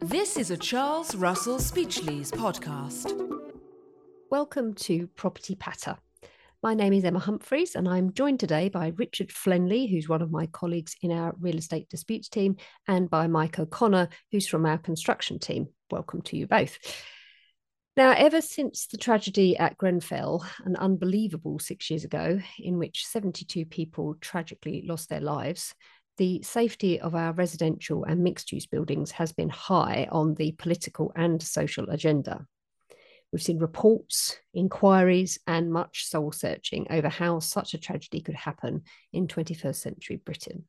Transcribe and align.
This 0.00 0.36
is 0.36 0.50
a 0.50 0.56
Charles 0.56 1.14
Russell 1.14 1.58
Speechlys 1.58 2.30
podcast. 2.30 3.12
Welcome 4.30 4.74
to 4.74 5.08
Property 5.08 5.54
Patter. 5.54 5.96
My 6.62 6.74
name 6.74 6.92
is 6.92 7.04
Emma 7.04 7.18
Humphreys, 7.18 7.74
and 7.74 7.88
I'm 7.88 8.12
joined 8.12 8.40
today 8.40 8.68
by 8.68 8.92
Richard 8.96 9.30
Flenley, 9.30 9.90
who's 9.90 10.08
one 10.08 10.22
of 10.22 10.30
my 10.30 10.46
colleagues 10.46 10.96
in 11.02 11.12
our 11.12 11.34
real 11.40 11.56
estate 11.56 11.88
disputes 11.88 12.28
team, 12.28 12.56
and 12.88 13.10
by 13.10 13.26
Mike 13.26 13.58
O'Connor, 13.58 14.08
who's 14.32 14.46
from 14.46 14.64
our 14.64 14.78
construction 14.78 15.38
team. 15.38 15.68
Welcome 15.90 16.22
to 16.22 16.36
you 16.36 16.46
both. 16.46 16.78
Now, 17.96 18.12
ever 18.12 18.42
since 18.42 18.86
the 18.86 18.98
tragedy 18.98 19.56
at 19.56 19.78
Grenfell, 19.78 20.44
an 20.64 20.76
unbelievable 20.76 21.58
six 21.58 21.88
years 21.88 22.04
ago, 22.04 22.40
in 22.58 22.78
which 22.78 23.06
72 23.06 23.64
people 23.64 24.16
tragically 24.20 24.84
lost 24.86 25.08
their 25.08 25.20
lives, 25.20 25.74
the 26.16 26.42
safety 26.42 27.00
of 27.00 27.14
our 27.14 27.32
residential 27.32 28.04
and 28.04 28.22
mixed 28.22 28.52
use 28.52 28.66
buildings 28.66 29.10
has 29.12 29.32
been 29.32 29.50
high 29.50 30.08
on 30.10 30.34
the 30.34 30.52
political 30.52 31.12
and 31.14 31.42
social 31.42 31.88
agenda. 31.90 32.46
We've 33.32 33.42
seen 33.42 33.58
reports, 33.58 34.38
inquiries, 34.54 35.38
and 35.46 35.72
much 35.72 36.06
soul 36.06 36.32
searching 36.32 36.86
over 36.90 37.08
how 37.08 37.40
such 37.40 37.74
a 37.74 37.78
tragedy 37.78 38.20
could 38.20 38.34
happen 38.34 38.82
in 39.12 39.26
21st 39.26 39.76
century 39.76 40.16
Britain. 40.16 40.64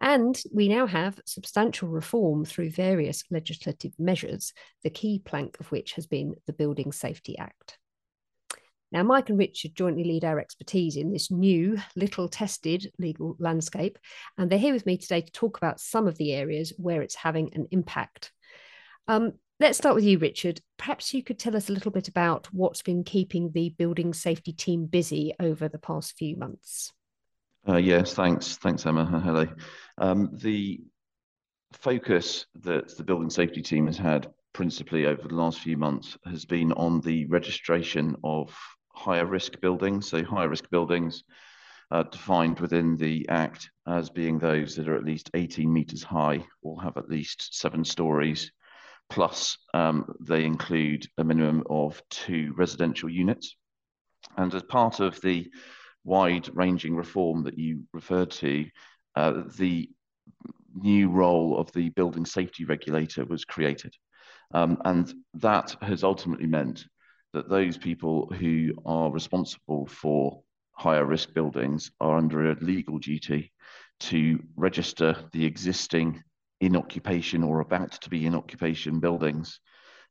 And 0.00 0.40
we 0.52 0.68
now 0.68 0.86
have 0.86 1.20
substantial 1.24 1.88
reform 1.88 2.44
through 2.44 2.70
various 2.70 3.24
legislative 3.30 3.92
measures, 3.98 4.52
the 4.84 4.90
key 4.90 5.22
plank 5.24 5.58
of 5.58 5.72
which 5.72 5.92
has 5.92 6.06
been 6.06 6.34
the 6.46 6.52
Building 6.52 6.92
Safety 6.92 7.38
Act. 7.38 7.78
Now, 8.96 9.02
Mike 9.02 9.28
and 9.28 9.38
Richard 9.38 9.74
jointly 9.74 10.04
lead 10.04 10.24
our 10.24 10.40
expertise 10.40 10.96
in 10.96 11.12
this 11.12 11.30
new, 11.30 11.76
little 11.96 12.30
tested 12.30 12.90
legal 12.98 13.36
landscape, 13.38 13.98
and 14.38 14.48
they're 14.48 14.58
here 14.58 14.72
with 14.72 14.86
me 14.86 14.96
today 14.96 15.20
to 15.20 15.32
talk 15.32 15.58
about 15.58 15.80
some 15.80 16.06
of 16.06 16.16
the 16.16 16.32
areas 16.32 16.72
where 16.78 17.02
it's 17.02 17.14
having 17.14 17.50
an 17.52 17.68
impact. 17.72 18.32
Um, 19.06 19.34
let's 19.60 19.76
start 19.76 19.96
with 19.96 20.04
you, 20.04 20.18
Richard. 20.18 20.62
Perhaps 20.78 21.12
you 21.12 21.22
could 21.22 21.38
tell 21.38 21.54
us 21.54 21.68
a 21.68 21.72
little 21.72 21.90
bit 21.90 22.08
about 22.08 22.48
what's 22.54 22.80
been 22.80 23.04
keeping 23.04 23.52
the 23.52 23.68
building 23.68 24.14
safety 24.14 24.54
team 24.54 24.86
busy 24.86 25.34
over 25.38 25.68
the 25.68 25.78
past 25.78 26.16
few 26.16 26.34
months. 26.38 26.90
Uh, 27.68 27.76
yes, 27.76 28.14
thanks. 28.14 28.56
Thanks, 28.56 28.86
Emma. 28.86 29.04
Hello. 29.04 29.46
Um, 29.98 30.30
the 30.32 30.80
focus 31.74 32.46
that 32.62 32.96
the 32.96 33.04
building 33.04 33.28
safety 33.28 33.60
team 33.60 33.88
has 33.88 33.98
had 33.98 34.32
principally 34.54 35.04
over 35.04 35.28
the 35.28 35.34
last 35.34 35.60
few 35.60 35.76
months 35.76 36.16
has 36.24 36.46
been 36.46 36.72
on 36.72 37.02
the 37.02 37.26
registration 37.26 38.16
of 38.24 38.56
higher 38.96 39.26
risk 39.26 39.60
buildings. 39.60 40.08
So 40.08 40.24
higher 40.24 40.48
risk 40.48 40.68
buildings 40.70 41.22
defined 42.10 42.58
within 42.60 42.96
the 42.96 43.28
Act 43.28 43.70
as 43.86 44.10
being 44.10 44.38
those 44.38 44.74
that 44.74 44.88
are 44.88 44.96
at 44.96 45.04
least 45.04 45.30
18 45.34 45.72
metres 45.72 46.02
high 46.02 46.44
or 46.62 46.82
have 46.82 46.96
at 46.96 47.08
least 47.08 47.54
seven 47.54 47.84
stories. 47.84 48.50
Plus, 49.08 49.56
um, 49.72 50.12
they 50.20 50.44
include 50.44 51.06
a 51.18 51.24
minimum 51.24 51.62
of 51.70 52.02
two 52.10 52.52
residential 52.56 53.08
units. 53.08 53.54
And 54.36 54.52
as 54.52 54.64
part 54.64 54.98
of 55.00 55.20
the 55.20 55.48
wide 56.04 56.48
ranging 56.54 56.96
reform 56.96 57.44
that 57.44 57.58
you 57.58 57.84
referred 57.92 58.30
to, 58.32 58.66
uh, 59.14 59.42
the 59.56 59.88
new 60.74 61.08
role 61.08 61.58
of 61.58 61.72
the 61.72 61.88
building 61.90 62.26
safety 62.26 62.64
regulator 62.64 63.24
was 63.24 63.44
created. 63.44 63.94
Um, 64.52 64.78
and 64.84 65.12
that 65.34 65.76
has 65.82 66.04
ultimately 66.04 66.46
meant 66.46 66.84
that 67.36 67.50
those 67.50 67.76
people 67.76 68.32
who 68.40 68.72
are 68.86 69.10
responsible 69.10 69.84
for 69.84 70.40
higher 70.72 71.04
risk 71.04 71.34
buildings 71.34 71.90
are 72.00 72.16
under 72.16 72.50
a 72.50 72.56
legal 72.62 72.98
duty 72.98 73.52
to 74.00 74.42
register 74.56 75.14
the 75.32 75.44
existing 75.44 76.22
in 76.62 76.74
occupation 76.74 77.44
or 77.44 77.60
about 77.60 77.92
to 77.92 78.08
be 78.08 78.24
in 78.24 78.34
occupation 78.34 79.00
buildings. 79.00 79.60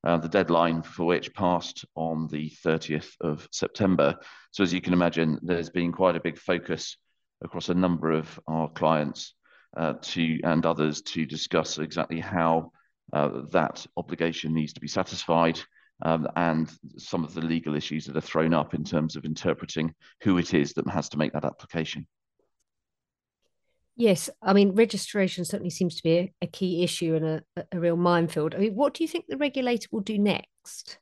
Uh, 0.03 0.17
the 0.17 0.29
deadline 0.29 0.83
for 0.83 1.05
which 1.05 1.33
passed 1.33 1.83
on 1.95 2.27
the 2.27 2.51
30th 2.63 3.09
of 3.21 3.47
September. 3.51 4.15
So, 4.51 4.61
as 4.61 4.71
you 4.71 4.79
can 4.79 4.93
imagine, 4.93 5.39
there's 5.41 5.71
been 5.71 5.91
quite 5.91 6.15
a 6.15 6.21
big 6.21 6.37
focus 6.37 6.95
across 7.43 7.69
a 7.69 7.73
number 7.73 8.11
of 8.11 8.39
our 8.47 8.69
clients 8.69 9.33
uh, 9.75 9.93
to 9.99 10.39
and 10.43 10.63
others 10.63 11.01
to 11.01 11.25
discuss 11.25 11.79
exactly 11.79 12.19
how 12.19 12.71
uh, 13.13 13.41
that 13.51 13.83
obligation 13.97 14.53
needs 14.53 14.73
to 14.73 14.79
be 14.79 14.87
satisfied 14.87 15.59
um, 16.01 16.27
and 16.35 16.71
some 16.97 17.23
of 17.23 17.33
the 17.33 17.41
legal 17.41 17.75
issues 17.75 18.05
that 18.05 18.17
are 18.17 18.21
thrown 18.21 18.53
up 18.53 18.73
in 18.73 18.83
terms 18.83 19.15
of 19.15 19.25
interpreting 19.25 19.93
who 20.21 20.37
it 20.37 20.53
is 20.53 20.73
that 20.73 20.89
has 20.89 21.09
to 21.09 21.17
make 21.17 21.33
that 21.33 21.45
application. 21.45 22.05
Yes, 23.97 24.29
I 24.41 24.51
mean 24.51 24.75
registration 24.75 25.45
certainly 25.45 25.69
seems 25.69 25.95
to 25.95 26.03
be 26.03 26.17
a, 26.17 26.33
a 26.41 26.47
key 26.47 26.83
issue 26.83 27.15
and 27.15 27.25
a, 27.25 27.65
a, 27.71 27.79
real 27.79 27.95
minefield. 27.95 28.53
I 28.53 28.57
mean, 28.57 28.75
what 28.75 28.93
do 28.93 29.03
you 29.03 29.07
think 29.07 29.25
the 29.27 29.37
regulator 29.37 29.87
will 29.91 30.01
do 30.01 30.19
next? 30.19 30.99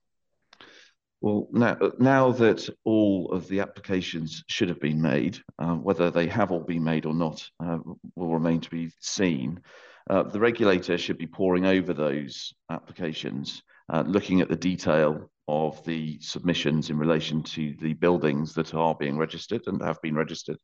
Well, 1.20 1.48
now, 1.52 1.78
now 2.00 2.32
that 2.34 2.70
all 2.84 3.32
of 3.32 3.48
the 3.48 3.62
applications 3.62 4.44
should 4.48 4.70
have 4.70 4.82
been 4.82 5.02
made, 5.02 5.40
uh, 5.58 5.74
whether 5.76 6.12
they 6.12 6.28
have 6.28 6.52
all 6.52 6.60
been 6.60 6.84
made 6.84 7.06
or 7.06 7.16
not 7.16 7.50
uh, 7.66 7.80
will 8.16 8.34
remain 8.34 8.60
to 8.60 8.70
be 8.70 8.92
seen. 9.00 9.62
Uh, 10.10 10.24
the 10.24 10.40
regulator 10.40 10.98
should 10.98 11.18
be 11.18 11.26
poring 11.26 11.66
over 11.66 11.94
those 11.94 12.54
applications 12.70 13.64
uh, 13.92 14.04
looking 14.06 14.42
at 14.42 14.50
the 14.50 14.56
detail 14.56 15.30
of 15.48 15.84
the 15.84 16.18
submissions 16.22 16.90
in 16.90 16.98
relation 16.98 17.44
to 17.44 17.76
the 17.82 17.94
buildings 17.94 18.54
that 18.54 18.74
are 18.74 18.96
being 18.96 19.18
registered 19.18 19.62
and 19.68 19.82
have 19.82 20.02
been 20.02 20.16
registered. 20.16 20.58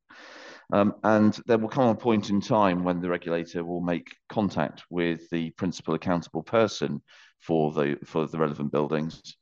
Um, 0.71 0.95
and 1.03 1.37
there 1.47 1.57
will 1.57 1.67
come 1.67 1.89
a 1.89 1.95
point 1.95 2.29
in 2.29 2.41
time 2.41 2.83
when 2.83 3.01
the 3.01 3.09
regulator 3.09 3.63
will 3.63 3.81
make 3.81 4.15
contact 4.29 4.83
with 4.89 5.29
the 5.31 5.49
principal 5.51 5.95
accountable 5.95 6.43
person 6.43 7.01
for 7.39 7.71
the 7.71 7.97
for 8.05 8.27
the 8.27 8.37
relevant 8.37 8.71
buildings 8.71 9.35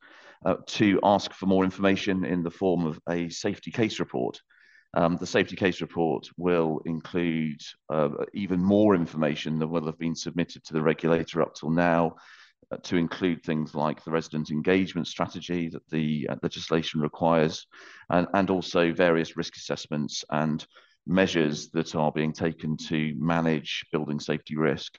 uh, 0.45 0.55
to 0.67 0.99
ask 1.03 1.33
for 1.33 1.45
more 1.45 1.65
information 1.65 2.23
in 2.23 2.43
the 2.43 2.51
form 2.51 2.85
of 2.85 2.99
a 3.09 3.29
safety 3.29 3.71
case 3.71 3.99
report. 3.99 4.39
Um, 4.93 5.17
the 5.17 5.27
safety 5.27 5.55
case 5.55 5.81
report 5.81 6.27
will 6.37 6.81
include 6.85 7.61
uh, 7.89 8.09
even 8.33 8.63
more 8.63 8.95
information 8.95 9.59
than 9.59 9.69
will 9.69 9.85
have 9.85 9.99
been 9.99 10.15
submitted 10.15 10.63
to 10.63 10.73
the 10.73 10.81
regulator 10.81 11.41
up 11.41 11.55
till 11.55 11.69
now, 11.69 12.15
to 12.83 12.97
include 12.97 13.43
things 13.43 13.73
like 13.73 14.03
the 14.03 14.11
resident 14.11 14.51
engagement 14.51 15.07
strategy 15.07 15.69
that 15.69 15.87
the 15.89 16.27
uh, 16.29 16.35
legislation 16.43 17.01
requires, 17.01 17.65
and, 18.09 18.27
and 18.33 18.49
also 18.49 18.91
various 18.93 19.37
risk 19.37 19.55
assessments 19.55 20.25
and 20.31 20.65
measures 21.05 21.69
that 21.69 21.95
are 21.95 22.11
being 22.11 22.33
taken 22.33 22.75
to 22.75 23.13
manage 23.17 23.85
building 23.91 24.19
safety 24.19 24.57
risk. 24.57 24.97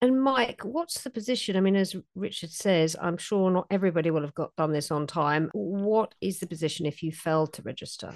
And 0.00 0.22
Mike, 0.22 0.60
what's 0.62 1.02
the 1.02 1.10
position? 1.10 1.56
I 1.56 1.60
mean, 1.60 1.74
as 1.74 1.96
Richard 2.14 2.50
says, 2.50 2.94
I'm 3.00 3.16
sure 3.16 3.50
not 3.50 3.66
everybody 3.70 4.10
will 4.10 4.20
have 4.22 4.34
got 4.34 4.54
done 4.54 4.72
this 4.72 4.92
on 4.92 5.08
time. 5.08 5.50
What 5.54 6.14
is 6.20 6.38
the 6.38 6.46
position 6.46 6.86
if 6.86 7.02
you 7.02 7.10
fail 7.10 7.48
to 7.48 7.62
register? 7.62 8.14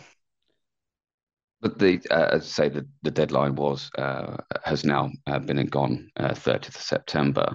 But 1.62 1.78
the, 1.78 2.00
uh, 2.10 2.28
as 2.32 2.42
I 2.42 2.46
say, 2.46 2.68
the, 2.68 2.86
the 3.02 3.10
deadline 3.12 3.54
was 3.54 3.88
uh, 3.96 4.36
has 4.64 4.84
now 4.84 5.10
uh, 5.28 5.38
been 5.38 5.58
and 5.58 5.70
gone, 5.70 6.10
uh, 6.16 6.30
30th 6.30 6.68
of 6.68 6.76
September. 6.76 7.54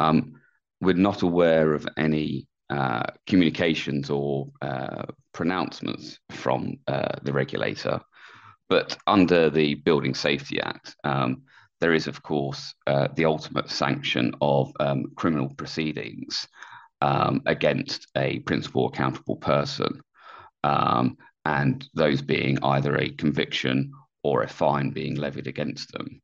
Um, 0.00 0.40
we're 0.80 0.94
not 0.94 1.20
aware 1.20 1.74
of 1.74 1.86
any 1.98 2.48
uh, 2.70 3.04
communications 3.26 4.08
or 4.08 4.48
uh, 4.62 5.04
pronouncements 5.34 6.18
from 6.30 6.78
the 6.86 7.32
regulator, 7.32 8.00
but 8.68 8.96
under 9.06 9.50
the 9.50 9.74
Building 9.74 10.14
Safety 10.14 10.60
Act, 10.60 10.96
um, 11.04 11.42
there 11.80 11.92
is, 11.92 12.06
of 12.06 12.22
course, 12.22 12.74
the 12.86 13.26
ultimate 13.26 13.70
sanction 13.70 14.32
of 14.40 14.72
um, 14.80 15.04
criminal 15.14 15.50
proceedings 15.54 16.48
um, 17.02 17.42
against 17.46 18.06
a 18.16 18.38
principal 18.40 18.88
accountable 18.88 19.36
person. 19.36 20.00
Um, 20.64 21.18
and 21.46 21.88
those 21.94 22.20
being 22.20 22.58
either 22.64 22.96
a 22.96 23.10
conviction 23.10 23.92
or 24.24 24.42
a 24.42 24.48
fine 24.48 24.90
being 24.90 25.14
levied 25.14 25.46
against 25.46 25.92
them 25.92 26.20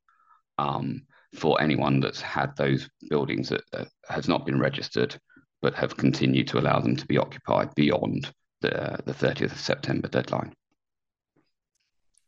um, 0.59 1.03
for 1.33 1.63
anyone 1.63 2.01
that's 2.01 2.21
had 2.21 2.55
those 2.57 2.89
buildings 3.09 3.49
that 3.49 3.63
uh, 3.73 3.85
has 4.09 4.29
not 4.29 4.45
been 4.45 4.59
registered 4.59 5.17
but 5.63 5.75
have 5.75 5.97
continued 5.97 6.49
to 6.49 6.59
allow 6.59 6.81
them 6.81 6.97
to 6.97 7.07
be 7.07 7.17
occupied 7.17 7.73
beyond 7.77 8.33
the, 8.63 8.99
the 9.07 9.13
30th 9.13 9.53
of 9.53 9.61
September 9.61 10.09
deadline. 10.09 10.53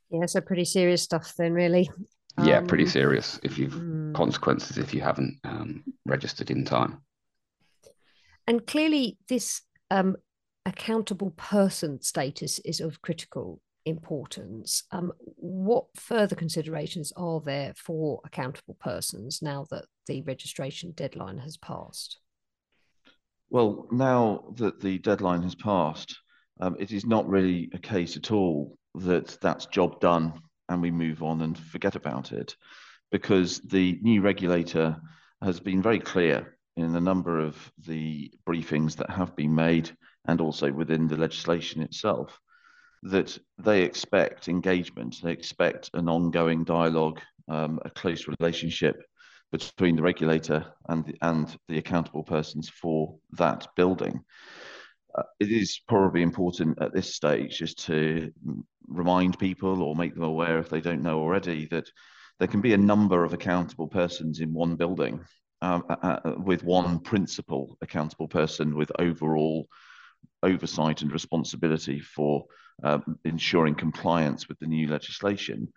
Yeah, 0.08 0.26
so 0.26 0.40
pretty 0.40 0.64
serious 0.64 1.02
stuff 1.02 1.34
then, 1.36 1.52
really. 1.52 1.90
Yeah, 2.44 2.58
um, 2.58 2.68
pretty 2.68 2.86
serious 2.86 3.40
if 3.42 3.58
you've 3.58 3.74
mm. 3.74 4.14
consequences 4.14 4.78
if 4.78 4.94
you 4.94 5.00
haven't 5.00 5.40
um, 5.42 5.82
registered 6.06 6.52
in 6.52 6.64
time. 6.64 7.00
And 8.46 8.64
clearly, 8.64 9.18
this 9.28 9.62
um, 9.90 10.16
accountable 10.66 11.30
person 11.32 12.00
status 12.00 12.58
is 12.60 12.80
of 12.80 13.02
critical 13.02 13.60
importance. 13.86 14.84
Um, 14.92 15.12
what 15.36 15.86
further 15.96 16.34
considerations 16.34 17.12
are 17.16 17.40
there 17.40 17.74
for 17.76 18.20
accountable 18.24 18.76
persons 18.80 19.42
now 19.42 19.66
that 19.70 19.84
the 20.06 20.22
registration 20.22 20.92
deadline 20.92 21.38
has 21.38 21.56
passed? 21.56 22.18
Well, 23.50 23.86
now 23.90 24.52
that 24.56 24.80
the 24.80 24.98
deadline 24.98 25.42
has 25.42 25.54
passed, 25.54 26.18
um, 26.60 26.76
it 26.78 26.92
is 26.92 27.04
not 27.04 27.28
really 27.28 27.70
a 27.74 27.78
case 27.78 28.16
at 28.16 28.30
all 28.30 28.78
that 28.94 29.38
that's 29.40 29.66
job 29.66 30.00
done 30.00 30.40
and 30.68 30.80
we 30.80 30.90
move 30.90 31.22
on 31.22 31.42
and 31.42 31.58
forget 31.58 31.94
about 31.94 32.32
it 32.32 32.56
because 33.10 33.60
the 33.60 33.98
new 34.02 34.22
regulator 34.22 34.96
has 35.42 35.60
been 35.60 35.82
very 35.82 36.00
clear 36.00 36.56
in 36.76 36.94
a 36.94 37.00
number 37.00 37.38
of 37.38 37.56
the 37.86 38.32
briefings 38.48 38.96
that 38.96 39.10
have 39.10 39.36
been 39.36 39.54
made 39.54 39.94
and 40.26 40.40
also 40.40 40.72
within 40.72 41.06
the 41.06 41.16
legislation 41.16 41.82
itself 41.82 42.38
that 43.02 43.38
they 43.58 43.82
expect 43.82 44.48
engagement, 44.48 45.20
they 45.22 45.32
expect 45.32 45.90
an 45.94 46.08
ongoing 46.08 46.64
dialogue, 46.64 47.20
um, 47.48 47.78
a 47.84 47.90
close 47.90 48.26
relationship 48.40 49.02
between 49.52 49.94
the 49.94 50.02
regulator 50.02 50.64
and 50.88 51.04
the, 51.04 51.14
and 51.20 51.56
the 51.68 51.78
accountable 51.78 52.24
persons 52.24 52.68
for 52.68 53.14
that 53.32 53.66
building. 53.76 54.20
Uh, 55.16 55.22
it 55.38 55.52
is 55.52 55.80
probably 55.86 56.22
important 56.22 56.80
at 56.80 56.92
this 56.92 57.14
stage 57.14 57.58
just 57.58 57.78
to 57.84 58.32
remind 58.88 59.38
people 59.38 59.82
or 59.82 59.94
make 59.94 60.14
them 60.14 60.24
aware 60.24 60.58
if 60.58 60.68
they 60.70 60.80
don't 60.80 61.02
know 61.02 61.20
already 61.20 61.66
that 61.66 61.88
there 62.38 62.48
can 62.48 62.60
be 62.60 62.72
a 62.72 62.78
number 62.78 63.22
of 63.22 63.32
accountable 63.32 63.86
persons 63.86 64.40
in 64.40 64.52
one 64.52 64.76
building 64.76 65.20
um, 65.62 65.84
uh, 65.88 66.18
uh, 66.24 66.34
with 66.38 66.64
one 66.64 66.98
principal 66.98 67.76
accountable 67.80 68.28
person 68.28 68.74
with 68.74 68.90
overall 68.98 69.66
oversight 70.42 71.02
and 71.02 71.12
responsibility 71.12 72.00
for 72.00 72.44
um, 72.82 73.18
ensuring 73.24 73.74
compliance 73.74 74.48
with 74.48 74.58
the 74.58 74.66
new 74.66 74.88
legislation. 74.88 75.72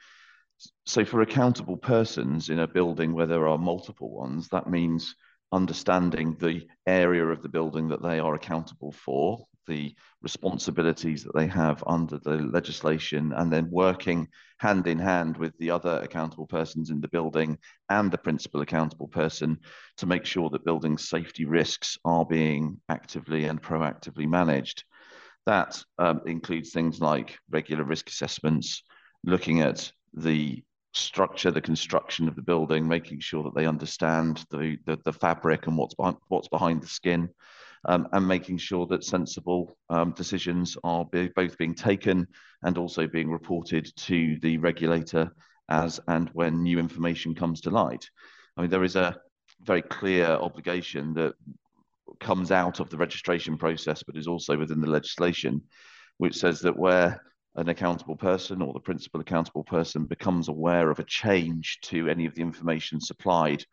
So, 0.86 1.06
for 1.06 1.22
accountable 1.22 1.78
persons 1.78 2.50
in 2.50 2.60
a 2.60 2.68
building 2.68 3.14
where 3.14 3.28
there 3.28 3.48
are 3.48 3.58
multiple 3.58 4.10
ones, 4.10 4.48
that 4.50 4.70
means 4.70 5.16
understanding 5.52 6.36
the 6.40 6.68
area 6.86 7.26
of 7.26 7.42
the 7.42 7.50
building 7.50 7.88
that 7.90 8.02
they 8.02 8.20
are 8.20 8.36
accountable 8.36 8.92
for, 8.92 9.46
the 9.68 9.94
responsibilities 10.22 11.24
that 11.24 11.36
they 11.36 11.48
have 11.48 11.84
under 11.88 12.18
the 12.20 12.38
legislation, 12.38 13.34
and 13.34 13.52
then 13.52 13.70
working 13.70 14.28
hand 14.60 14.88
in 14.88 14.98
hand 14.98 15.38
with 15.38 15.58
the 15.58 15.70
other 15.70 16.00
accountable 16.04 16.48
persons 16.48 16.90
in 16.90 17.00
the 17.02 17.08
building 17.10 17.58
and 17.90 18.12
the 18.12 18.18
principal 18.18 18.62
accountable 18.62 19.08
person 19.08 19.58
to 19.98 20.06
make 20.06 20.26
sure 20.26 20.50
that 20.50 20.66
building 20.66 20.98
safety 20.98 21.46
risks 21.46 21.98
are 22.06 22.26
being 22.26 22.80
actively 22.90 23.46
and 23.46 23.62
proactively 23.62 24.28
managed. 24.28 24.84
That 25.46 25.82
um, 25.98 26.22
includes 26.26 26.72
things 26.72 27.00
like 27.00 27.38
regular 27.50 27.84
risk 27.84 28.10
assessments, 28.10 28.84
looking 29.24 29.62
at 29.62 29.92
the 30.14 30.64
structure, 30.98 31.52
the 31.52 31.62
construction 31.62 32.28
of 32.28 32.36
the 32.36 32.42
building, 32.42 32.88
making 32.88 33.20
sure 33.20 33.44
that 33.44 33.56
they 33.56 33.66
understand 33.66 34.46
the 34.50 34.78
the, 34.86 34.98
the 35.06 35.14
fabric 35.14 35.68
and 35.68 35.78
what's 35.78 35.96
behind, 35.96 36.18
what's 36.28 36.48
behind 36.48 36.82
the 36.82 36.88
skin, 36.88 37.30
um, 37.86 38.08
and 38.12 38.28
making 38.28 38.58
sure 38.58 38.86
that 38.88 39.04
sensible 39.04 39.78
um, 39.90 40.12
decisions 40.12 40.78
are 40.84 41.06
be, 41.06 41.30
both 41.36 41.58
being 41.58 41.76
taken 41.76 42.28
and 42.64 42.78
also 42.78 43.08
being 43.08 43.30
reported 43.30 43.92
to 43.96 44.38
the 44.42 44.58
regulator 44.58 45.32
as 45.70 46.00
and 46.08 46.30
when 46.34 46.64
new 46.64 46.80
information 46.80 47.36
comes 47.36 47.62
to 47.62 47.70
light. 47.70 48.10
I 48.56 48.62
mean, 48.62 48.70
there 48.70 48.84
is 48.84 48.96
a 48.96 49.18
very 49.62 49.82
clear 49.82 50.26
obligation 50.26 51.14
that 51.16 51.34
comes 52.20 52.52
out 52.52 52.80
of 52.80 52.90
the 52.90 52.98
registration 52.98 53.58
process, 53.58 54.04
but 54.04 54.18
is 54.18 54.28
also 54.28 54.58
within 54.58 54.82
the 54.82 54.90
legislation, 54.90 55.62
which 56.18 56.36
says 56.36 56.60
that 56.62 56.78
where 56.78 57.22
an 57.58 57.70
accountable 57.70 58.16
person 58.16 58.62
or 58.62 58.72
the 58.74 58.80
principal 58.80 59.20
accountable 59.20 59.64
person 59.64 60.06
becomes 60.06 60.48
aware 60.48 60.90
of 60.90 61.00
a 61.00 61.04
change 61.04 61.80
to 61.82 62.08
any 62.08 62.26
of 62.26 62.36
the 62.36 62.42
information 62.42 63.02
supplied 63.02 63.64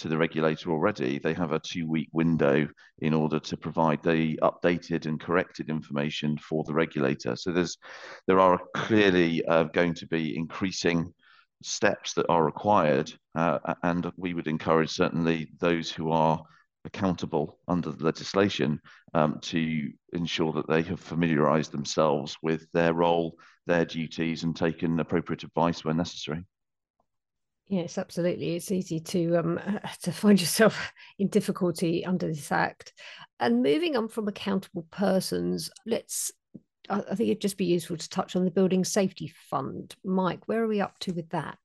to 0.00 0.08
the 0.08 0.16
regulator 0.16 0.70
already, 0.70 1.18
they 1.18 1.34
have 1.34 1.52
a 1.52 1.60
two 1.60 1.86
week 1.86 2.08
window 2.12 2.66
in 3.00 3.12
order 3.12 3.38
to 3.38 3.56
provide 3.56 4.02
the 4.02 4.38
updated 4.42 5.06
and 5.06 5.20
corrected 5.20 5.68
information 5.68 6.38
for 6.38 6.64
the 6.64 6.72
regulator. 6.72 7.36
So 7.36 7.52
there's 7.52 7.76
there 8.26 8.40
are 8.40 8.58
clearly 8.74 9.44
uh, 9.44 9.64
going 9.64 9.94
to 9.94 10.06
be 10.06 10.36
increasing 10.36 11.12
steps 11.62 12.14
that 12.14 12.26
are 12.30 12.44
required, 12.44 13.12
uh, 13.34 13.58
and 13.82 14.10
we 14.16 14.32
would 14.32 14.46
encourage 14.46 14.90
certainly 14.90 15.50
those 15.58 15.90
who 15.90 16.10
are 16.10 16.42
accountable 16.84 17.58
under 17.68 17.90
the 17.90 18.04
legislation 18.04 18.80
um, 19.14 19.38
to 19.42 19.90
ensure 20.12 20.52
that 20.52 20.68
they 20.68 20.82
have 20.82 21.00
familiarised 21.00 21.72
themselves 21.72 22.36
with 22.42 22.66
their 22.72 22.94
role, 22.94 23.36
their 23.66 23.84
duties, 23.84 24.44
and 24.44 24.56
taken 24.56 24.98
appropriate 25.00 25.44
advice 25.44 25.84
where 25.84 25.94
necessary. 25.94 26.44
Yes, 27.68 27.98
absolutely. 27.98 28.56
It's 28.56 28.72
easy 28.72 28.98
to 28.98 29.36
um, 29.36 29.60
to 30.02 30.12
find 30.12 30.40
yourself 30.40 30.92
in 31.18 31.28
difficulty 31.28 32.04
under 32.04 32.26
this 32.26 32.50
act. 32.50 32.92
And 33.38 33.62
moving 33.62 33.96
on 33.96 34.08
from 34.08 34.28
accountable 34.28 34.86
persons, 34.90 35.70
let's. 35.86 36.32
I 36.88 37.14
think 37.14 37.28
it'd 37.28 37.40
just 37.40 37.58
be 37.58 37.66
useful 37.66 37.96
to 37.96 38.08
touch 38.08 38.34
on 38.34 38.44
the 38.44 38.50
Building 38.50 38.84
Safety 38.84 39.32
Fund. 39.48 39.94
Mike, 40.04 40.48
where 40.48 40.64
are 40.64 40.66
we 40.66 40.80
up 40.80 40.98
to 41.00 41.12
with 41.12 41.28
that? 41.28 41.58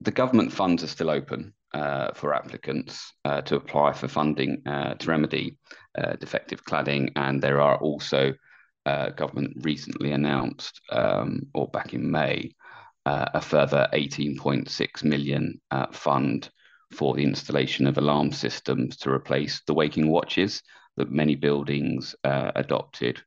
The 0.00 0.12
government 0.12 0.52
funds 0.52 0.84
are 0.84 0.88
still 0.88 1.10
open 1.10 1.52
uh, 1.74 2.12
for 2.14 2.32
applicants 2.32 3.12
uh, 3.24 3.40
to 3.42 3.56
apply 3.56 3.92
for 3.92 4.06
funding 4.06 4.62
uh, 4.64 4.94
to 4.94 5.08
remedy 5.08 5.58
uh, 5.98 6.14
defective 6.14 6.64
cladding, 6.64 7.10
and 7.16 7.42
there 7.42 7.60
are 7.60 7.76
also 7.78 8.32
uh, 8.86 9.10
government 9.10 9.52
recently 9.62 10.12
announced, 10.12 10.80
um, 10.90 11.40
or 11.52 11.66
back 11.68 11.92
in 11.92 12.08
May, 12.10 12.54
uh, 13.06 13.26
a 13.34 13.40
further 13.40 13.88
18.6 13.92 15.04
million 15.04 15.60
fund 15.92 16.48
for 16.92 17.14
the 17.14 17.24
installation 17.24 17.86
of 17.86 17.98
alarm 17.98 18.30
systems 18.30 18.96
to 18.98 19.10
replace 19.10 19.60
the 19.66 19.74
waking 19.74 20.08
watches 20.08 20.62
that 20.96 21.10
many 21.10 21.34
buildings 21.34 22.14
adopted 22.24 23.20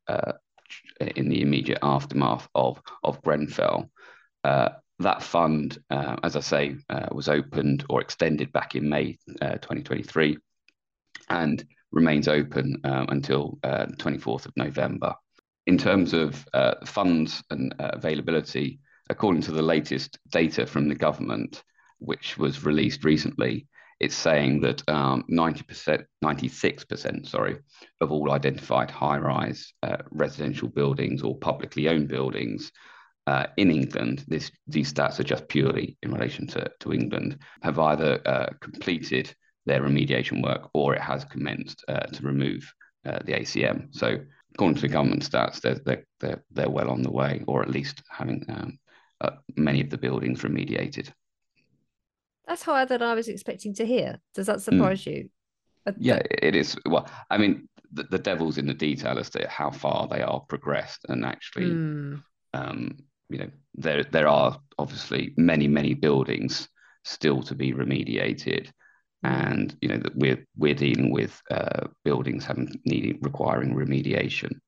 in 1.15 1.27
the 1.27 1.41
immediate 1.41 1.79
aftermath 1.81 2.47
of, 2.55 2.81
of 3.03 3.21
Grenfell. 3.21 3.89
Uh, 4.99 5.03
that 5.03 5.23
fund, 5.23 5.77
uh, 5.89 6.15
as 6.23 6.35
I 6.35 6.39
say, 6.41 6.75
was 7.11 7.29
opened 7.29 7.85
or 7.89 8.01
extended 8.01 8.51
back 8.51 8.75
in 8.75 8.89
May 8.89 9.17
2023 9.39 10.38
and 11.29 11.63
remains 11.91 12.27
open 12.27 12.79
until 12.83 13.59
the 13.63 13.95
24th 13.97 14.45
of 14.45 14.53
November. 14.57 15.13
In 15.65 15.77
terms 15.77 16.13
of 16.13 16.45
funds 16.85 17.44
and 17.49 17.73
availability, 17.79 18.79
according 19.09 19.41
to 19.44 19.51
the 19.51 19.61
latest 19.61 20.17
data 20.29 20.65
from 20.65 20.89
the 20.89 20.95
government, 20.95 21.63
which 21.99 22.38
was 22.38 22.65
released 22.65 23.03
recently, 23.03 23.67
it's 23.99 24.15
saying 24.15 24.61
that 24.61 24.88
um, 24.89 25.23
90%, 25.31 26.05
96%, 26.23 27.27
sorry, 27.27 27.57
of 27.99 28.11
all 28.11 28.31
identified 28.31 28.91
high-rise 28.91 29.73
uh, 29.81 29.97
residential 30.11 30.67
buildings 30.67 31.23
or 31.23 31.38
publicly 31.38 31.89
owned 31.89 32.07
buildings 32.07 32.71
uh, 33.27 33.45
in 33.57 33.69
England, 33.69 34.24
this, 34.27 34.51
these 34.68 34.91
stats 34.91 35.19
are 35.19 35.24
just 35.24 35.47
purely 35.50 35.97
in 36.01 36.13
relation 36.13 36.47
to, 36.47 36.71
to 36.79 36.94
England, 36.94 37.37
have 37.61 37.78
either 37.78 38.21
uh, 38.25 38.47
completed 38.61 39.35
their 39.66 39.81
remediation 39.81 40.42
work 40.42 40.69
or 40.73 40.95
it 40.95 41.01
has 41.01 41.25
commenced 41.25 41.83
uh, 41.90 42.06
to 42.06 42.23
remove 42.23 42.73
uh, 43.06 43.19
the 43.25 43.33
ACM. 43.33 43.94
So 43.94 44.18
according 44.54 44.75
to 44.75 44.81
the 44.81 44.87
government 44.87 45.30
stats, 45.30 45.59
they're, 45.59 45.80
they're, 45.85 46.06
they're, 46.21 46.44
they're 46.51 46.69
well 46.69 46.90
on 46.90 47.01
the 47.01 47.11
way, 47.11 47.44
or 47.47 47.61
at 47.61 47.69
least 47.69 48.01
having 48.09 48.45
um, 48.47 48.80
uh, 49.19 49.31
many 49.57 49.81
of 49.81 49.90
the 49.90 49.97
buildings 49.97 50.42
remediated. 50.42 51.11
That's 52.47 52.63
higher 52.63 52.85
than 52.85 53.01
I 53.01 53.13
was 53.13 53.28
expecting 53.28 53.73
to 53.75 53.85
hear. 53.85 54.21
Does 54.35 54.47
that 54.47 54.56
hmm. 54.56 54.61
surprise 54.61 55.01
mm. 55.01 55.07
you? 55.07 55.30
Yeah, 55.97 56.21
it 56.42 56.56
is. 56.56 56.78
Well, 56.85 57.09
I 57.30 57.37
mean, 57.37 57.68
the, 57.92 58.04
the, 58.04 58.19
devil's 58.19 58.57
in 58.57 58.68
the 58.68 58.73
detail 58.73 59.18
as 59.19 59.30
to 59.31 59.47
how 59.47 59.71
far 59.71 60.07
they 60.07 60.21
are 60.21 60.42
progressed, 60.42 61.06
and 61.07 61.23
actually, 61.23 61.68
mm. 61.68 62.21
um, 62.54 62.97
you 63.29 63.39
know, 63.39 63.49
there 63.75 64.03
there 64.03 64.27
are 64.27 64.59
obviously 64.77 65.33
many 65.37 65.67
many 65.67 65.93
buildings 65.93 66.67
still 67.03 67.41
to 67.43 67.55
be 67.55 67.73
remediated, 67.73 68.69
and 69.23 69.75
you 69.81 69.89
know 69.89 69.97
that 69.97 70.15
we're 70.15 70.45
we're 70.55 70.73
dealing 70.73 71.11
with 71.11 71.41
uh, 71.51 71.87
buildings 72.03 72.45
having 72.45 72.69
needing 72.85 73.19
requiring 73.21 73.75
remediation, 73.75 74.59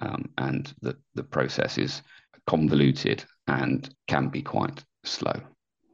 um, 0.00 0.30
and 0.38 0.74
the 0.82 0.96
the 1.14 1.24
process 1.24 1.78
is 1.78 2.02
convoluted 2.46 3.24
and 3.48 3.94
can 4.06 4.28
be 4.28 4.42
quite 4.42 4.84
slow. 5.04 5.40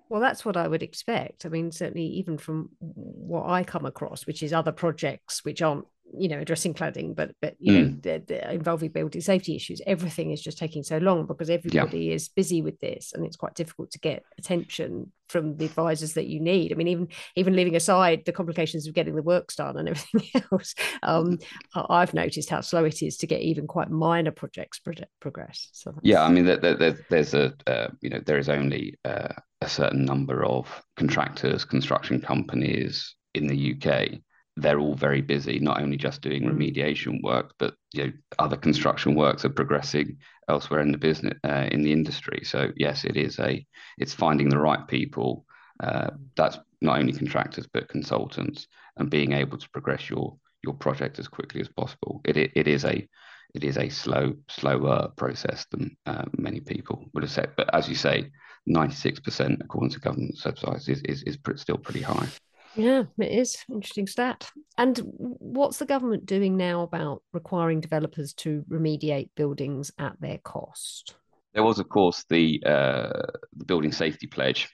Well, 0.08 0.20
that's 0.20 0.44
what 0.44 0.56
I 0.56 0.66
would 0.66 0.82
expect. 0.82 1.46
I 1.46 1.48
mean, 1.48 1.70
certainly, 1.70 2.04
even 2.04 2.36
from 2.36 2.70
what 2.80 3.48
I 3.48 3.62
come 3.62 3.86
across, 3.86 4.26
which 4.26 4.42
is 4.42 4.52
other 4.52 4.72
projects 4.72 5.44
which 5.44 5.62
aren't 5.62 5.86
you 6.17 6.29
know 6.29 6.40
addressing 6.40 6.75
cladding 6.75 7.14
but 7.14 7.33
but 7.40 7.55
you 7.59 7.73
mm. 7.73 7.83
know 7.83 7.97
they're, 8.00 8.19
they're 8.19 8.50
involving 8.50 8.90
building 8.90 9.21
safety 9.21 9.55
issues 9.55 9.81
everything 9.87 10.31
is 10.31 10.43
just 10.43 10.59
taking 10.59 10.83
so 10.83 10.99
long 10.99 11.26
because 11.26 11.50
everybody 11.50 12.07
yeah. 12.07 12.14
is 12.14 12.29
busy 12.29 12.62
with 12.62 12.79
this 12.81 13.12
and 13.12 13.25
it's 13.25 13.37
quite 13.37 13.55
difficult 13.55 13.90
to 13.90 13.99
get 13.99 14.25
attention 14.38 15.12
from 15.29 15.57
the 15.57 15.64
advisors 15.64 16.14
that 16.14 16.26
you 16.26 16.40
need 16.40 16.73
i 16.73 16.75
mean 16.75 16.88
even 16.88 17.09
even 17.37 17.55
leaving 17.55 17.76
aside 17.76 18.25
the 18.25 18.33
complications 18.33 18.87
of 18.87 18.95
getting 18.95 19.14
the 19.14 19.23
works 19.23 19.57
done 19.57 19.76
and 19.76 19.88
everything 19.88 20.43
else 20.52 20.75
um, 21.02 21.38
i've 21.75 22.14
noticed 22.14 22.50
how 22.50 22.61
slow 22.61 22.85
it 22.85 23.02
is 23.02 23.17
to 23.17 23.26
get 23.26 23.40
even 23.40 23.67
quite 23.67 23.90
minor 23.90 24.33
projects 24.33 24.79
project 24.79 25.11
progress 25.21 25.69
so 25.73 25.95
yeah 26.02 26.23
i 26.23 26.29
mean 26.29 26.45
there, 26.45 26.57
there, 26.57 26.99
there's 27.09 27.35
a 27.35 27.52
uh, 27.67 27.88
you 28.00 28.11
know 28.11 28.21
there 28.26 28.38
is 28.38 28.49
only 28.49 28.97
uh, 29.05 29.33
a 29.61 29.69
certain 29.69 30.05
number 30.05 30.45
of 30.45 30.67
contractors 30.97 31.64
construction 31.64 32.21
companies 32.21 33.14
in 33.35 33.47
the 33.47 33.75
uk 33.75 34.21
they're 34.61 34.81
all 34.81 34.95
very 34.95 35.21
busy, 35.21 35.59
not 35.59 35.81
only 35.81 35.97
just 35.97 36.23
doing 36.23 36.43
mm. 36.43 36.52
remediation 36.52 37.23
work, 37.23 37.55
but 37.59 37.75
you 37.93 38.07
know 38.07 38.12
other 38.38 38.57
construction 38.57 39.14
works 39.14 39.45
are 39.45 39.50
progressing 39.50 40.19
elsewhere 40.49 40.81
in 40.81 40.93
the 40.93 40.99
business 40.99 41.38
uh, 41.45 41.69
in 41.71 41.83
the 41.83 41.93
industry. 41.93 42.43
So 42.45 42.71
yes, 42.76 43.05
it 43.05 43.17
is 43.17 43.38
a 43.38 43.64
it's 43.99 44.14
finding 44.14 44.49
the 44.49 44.59
right 44.59 44.87
people. 44.87 45.45
Uh, 45.83 46.11
that's 46.37 46.59
not 46.81 46.99
only 46.99 47.12
contractors 47.12 47.67
but 47.73 47.88
consultants, 47.88 48.67
and 48.97 49.11
being 49.11 49.33
able 49.33 49.59
to 49.59 49.71
progress 49.71 50.11
your 50.11 50.37
your 50.62 50.75
project 50.75 51.19
as 51.19 51.29
quickly 51.29 51.61
as 51.61 51.69
possible. 51.69 52.21
It 52.25 52.37
it, 52.37 52.52
it 52.55 52.69
is 52.69 52.85
a 52.85 53.09
it 53.55 53.64
is 53.64 53.79
a 53.79 53.88
slow 53.88 54.35
slower 54.49 55.09
process 55.17 55.67
than 55.71 55.97
uh, 56.07 56.25
many 56.37 56.61
people 56.61 57.09
would 57.14 57.25
have 57.25 57.33
said. 57.33 57.50
But 57.57 57.75
as 57.75 57.88
you 57.88 57.95
say, 57.95 58.31
ninety 58.67 58.95
six 58.95 59.21
percent 59.21 59.61
according 59.64 59.90
to 59.90 60.00
government 60.00 60.37
websites 60.45 60.88
is 60.88 61.00
is, 61.02 61.23
is 61.25 61.38
still 61.57 61.79
pretty 61.79 62.02
high. 62.02 62.29
Yeah, 62.76 63.04
it 63.18 63.32
is 63.32 63.56
interesting 63.68 64.06
stat. 64.06 64.50
And 64.78 65.00
what's 65.14 65.78
the 65.78 65.86
government 65.86 66.26
doing 66.26 66.56
now 66.56 66.82
about 66.82 67.22
requiring 67.32 67.80
developers 67.80 68.32
to 68.34 68.64
remediate 68.70 69.30
buildings 69.34 69.90
at 69.98 70.20
their 70.20 70.38
cost? 70.38 71.16
There 71.52 71.64
was, 71.64 71.80
of 71.80 71.88
course, 71.88 72.24
the 72.28 72.62
uh, 72.64 73.22
the 73.56 73.64
building 73.64 73.90
safety 73.90 74.28
pledge, 74.28 74.68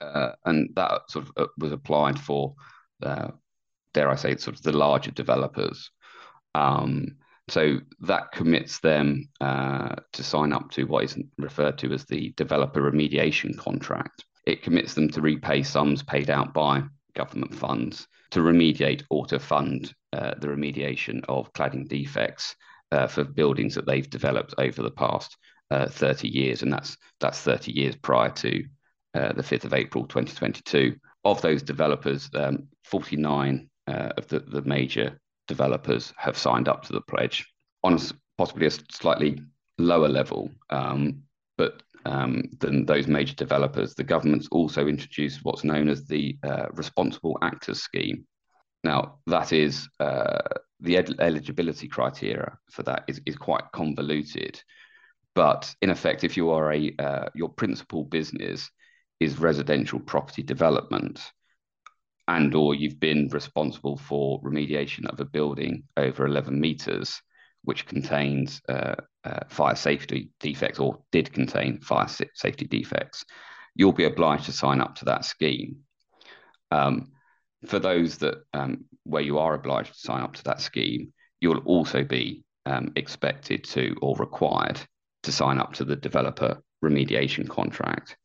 uh, 0.00 0.32
and 0.44 0.70
that 0.74 1.02
sort 1.08 1.26
of 1.26 1.32
uh, 1.36 1.46
was 1.58 1.70
applied 1.70 2.18
for, 2.18 2.54
uh, 3.02 3.28
dare 3.94 4.10
I 4.10 4.16
say, 4.16 4.36
sort 4.36 4.56
of 4.56 4.62
the 4.62 4.72
larger 4.76 5.12
developers. 5.12 5.90
Um, 6.56 7.16
so 7.48 7.78
that 8.00 8.32
commits 8.32 8.80
them 8.80 9.28
uh, 9.40 9.94
to 10.12 10.22
sign 10.24 10.52
up 10.52 10.70
to 10.72 10.84
what 10.84 11.04
is 11.04 11.18
referred 11.38 11.78
to 11.78 11.92
as 11.92 12.04
the 12.04 12.32
developer 12.36 12.80
remediation 12.80 13.56
contract 13.56 14.24
it 14.46 14.62
commits 14.62 14.94
them 14.94 15.08
to 15.10 15.20
repay 15.20 15.62
sums 15.62 16.02
paid 16.02 16.30
out 16.30 16.52
by 16.54 16.82
government 17.14 17.54
funds 17.54 18.06
to 18.30 18.40
remediate 18.40 19.02
or 19.10 19.26
to 19.26 19.38
fund 19.38 19.92
uh, 20.12 20.34
the 20.38 20.48
remediation 20.48 21.24
of 21.28 21.52
cladding 21.52 21.88
defects 21.88 22.54
uh, 22.92 23.06
for 23.06 23.24
buildings 23.24 23.74
that 23.74 23.86
they've 23.86 24.10
developed 24.10 24.54
over 24.58 24.82
the 24.82 24.90
past 24.90 25.36
uh, 25.70 25.86
30 25.86 26.28
years, 26.28 26.62
and 26.62 26.72
that's 26.72 26.96
that's 27.20 27.38
30 27.40 27.72
years 27.72 27.96
prior 27.96 28.30
to 28.30 28.64
uh, 29.14 29.32
the 29.32 29.42
5th 29.42 29.64
of 29.64 29.74
April 29.74 30.04
2022. 30.06 30.96
Of 31.24 31.42
those 31.42 31.62
developers, 31.62 32.30
um, 32.34 32.68
49 32.84 33.68
uh, 33.86 34.08
of 34.16 34.26
the, 34.28 34.40
the 34.40 34.62
major 34.62 35.20
developers 35.46 36.14
have 36.16 36.38
signed 36.38 36.66
up 36.66 36.82
to 36.84 36.92
the 36.92 37.02
pledge 37.02 37.46
on 37.84 37.98
possibly 38.38 38.66
a 38.66 38.70
slightly 38.70 39.42
lower 39.78 40.08
level, 40.08 40.50
um, 40.70 41.22
but 41.58 41.82
um, 42.06 42.44
than 42.58 42.86
those 42.86 43.06
major 43.06 43.34
developers, 43.34 43.94
the 43.94 44.04
government's 44.04 44.48
also 44.50 44.86
introduced 44.86 45.40
what's 45.42 45.64
known 45.64 45.88
as 45.88 46.04
the 46.04 46.36
uh, 46.42 46.66
Responsible 46.72 47.38
Actors 47.42 47.82
Scheme. 47.82 48.26
Now, 48.82 49.18
that 49.26 49.52
is 49.52 49.88
uh, 50.00 50.38
the 50.80 50.96
ed- 50.96 51.20
eligibility 51.20 51.88
criteria 51.88 52.56
for 52.70 52.82
that 52.84 53.04
is, 53.08 53.20
is 53.26 53.36
quite 53.36 53.64
convoluted. 53.72 54.62
But 55.34 55.72
in 55.82 55.90
effect, 55.90 56.24
if 56.24 56.36
you 56.36 56.50
are 56.50 56.72
a 56.72 56.94
uh, 56.98 57.28
your 57.34 57.50
principal 57.50 58.04
business 58.04 58.68
is 59.20 59.38
residential 59.38 60.00
property 60.00 60.42
development, 60.42 61.20
and 62.26 62.54
or 62.54 62.74
you've 62.74 62.98
been 62.98 63.28
responsible 63.28 63.96
for 63.96 64.40
remediation 64.42 65.06
of 65.06 65.20
a 65.20 65.24
building 65.24 65.84
over 65.96 66.26
11 66.26 66.58
meters, 66.58 67.20
which 67.64 67.86
contains 67.86 68.60
uh, 68.68 68.96
uh, 69.24 69.40
fire 69.48 69.76
safety 69.76 70.30
defects 70.40 70.78
or 70.78 70.98
did 71.12 71.32
contain 71.32 71.80
fire 71.80 72.08
safety 72.34 72.66
defects, 72.66 73.24
you'll 73.74 73.92
be 73.92 74.04
obliged 74.04 74.46
to 74.46 74.52
sign 74.52 74.80
up 74.80 74.94
to 74.96 75.04
that 75.04 75.24
scheme. 75.24 75.78
Um, 76.70 77.12
for 77.66 77.78
those 77.78 78.16
that 78.18 78.36
um, 78.54 78.84
where 79.04 79.22
you 79.22 79.38
are 79.38 79.54
obliged 79.54 79.92
to 79.92 80.00
sign 80.00 80.22
up 80.22 80.34
to 80.34 80.44
that 80.44 80.60
scheme, 80.60 81.12
you'll 81.40 81.58
also 81.58 82.04
be 82.04 82.42
um, 82.66 82.92
expected 82.96 83.64
to 83.64 83.96
or 84.00 84.16
required 84.16 84.80
to 85.24 85.32
sign 85.32 85.58
up 85.58 85.74
to 85.74 85.84
the 85.84 85.96
developer 85.96 86.62
remediation 86.82 87.48
contract, 87.48 88.16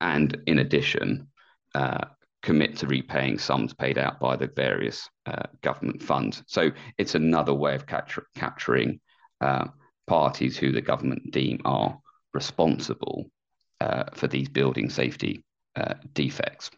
and 0.00 0.36
in 0.46 0.58
addition, 0.58 1.28
uh, 1.74 2.04
commit 2.42 2.76
to 2.76 2.86
repaying 2.86 3.38
sums 3.38 3.72
paid 3.72 3.98
out 3.98 4.18
by 4.18 4.36
the 4.36 4.48
various 4.48 5.08
uh, 5.26 5.44
government 5.62 6.02
funds. 6.02 6.42
So 6.46 6.70
it's 6.98 7.14
another 7.14 7.54
way 7.54 7.74
of 7.74 7.86
capture, 7.86 8.26
capturing 8.34 9.00
uh, 9.40 9.66
parties 10.06 10.56
who 10.58 10.72
the 10.72 10.80
government 10.80 11.30
deem 11.30 11.60
are 11.64 11.98
responsible 12.34 13.30
uh, 13.80 14.04
for 14.14 14.26
these 14.26 14.48
building 14.48 14.90
safety 14.90 15.44
uh, 15.76 15.94
defects. 16.14 16.70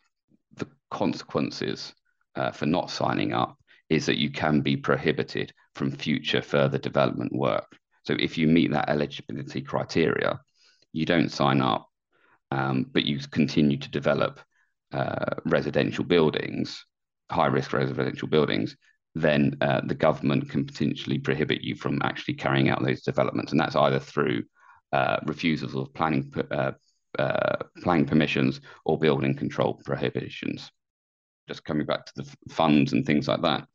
The 0.57 0.67
consequences 0.91 1.95
uh, 2.37 2.51
for 2.51 2.67
not 2.67 2.91
signing 2.91 3.33
up 3.33 3.57
is 3.89 4.07
that 4.07 4.19
you 4.19 4.31
can 4.31 4.61
be 4.61 4.77
prohibited 4.77 5.53
from 5.75 5.91
future 5.91 6.43
further 6.43 6.79
development 6.79 7.33
work. 7.35 7.77
So 8.05 8.15
if 8.19 8.37
you 8.37 8.47
meet 8.47 8.71
that 8.73 8.89
eligibility 8.89 9.63
criteria, 9.63 10.41
you 10.93 11.07
don't 11.07 11.31
sign 11.31 11.61
up, 11.61 11.89
um, 12.51 12.87
but 12.93 13.05
you 13.05 13.19
continue 13.31 13.79
to 13.79 13.91
develop 13.91 14.41
uh, 14.95 15.35
residential 15.45 16.05
buildings, 16.05 16.85
high 17.31 17.47
risk 17.47 17.73
residential 17.73 18.29
buildings, 18.29 18.77
then 19.15 19.57
uh, 19.61 19.81
the 19.87 19.95
government 19.95 20.49
can 20.51 20.65
potentially 20.65 21.19
prohibit 21.19 21.63
you 21.63 21.75
from 21.75 22.01
actually 22.03 22.35
carrying 22.35 22.69
out 22.69 22.83
those 22.83 23.03
developments. 23.03 23.53
And 23.53 23.61
that's 23.61 23.77
either 23.77 23.99
through 23.99 24.45
uh, 24.93 25.19
refusals 25.27 25.75
of 25.75 25.93
planning, 25.95 26.33
uh, 26.51 26.73
uh, 27.19 27.57
planning 27.83 28.07
permissions 28.07 28.61
or 28.85 28.99
building 28.99 29.35
control 29.35 29.81
prohibitions. 29.85 30.71
Just 31.49 31.65
coming 31.65 31.87
back 31.87 32.07
to 32.07 32.13
the 32.17 32.37
funds 32.51 32.93
and 32.93 33.05
things 33.05 33.29
like 33.29 33.43
that. 33.43 33.67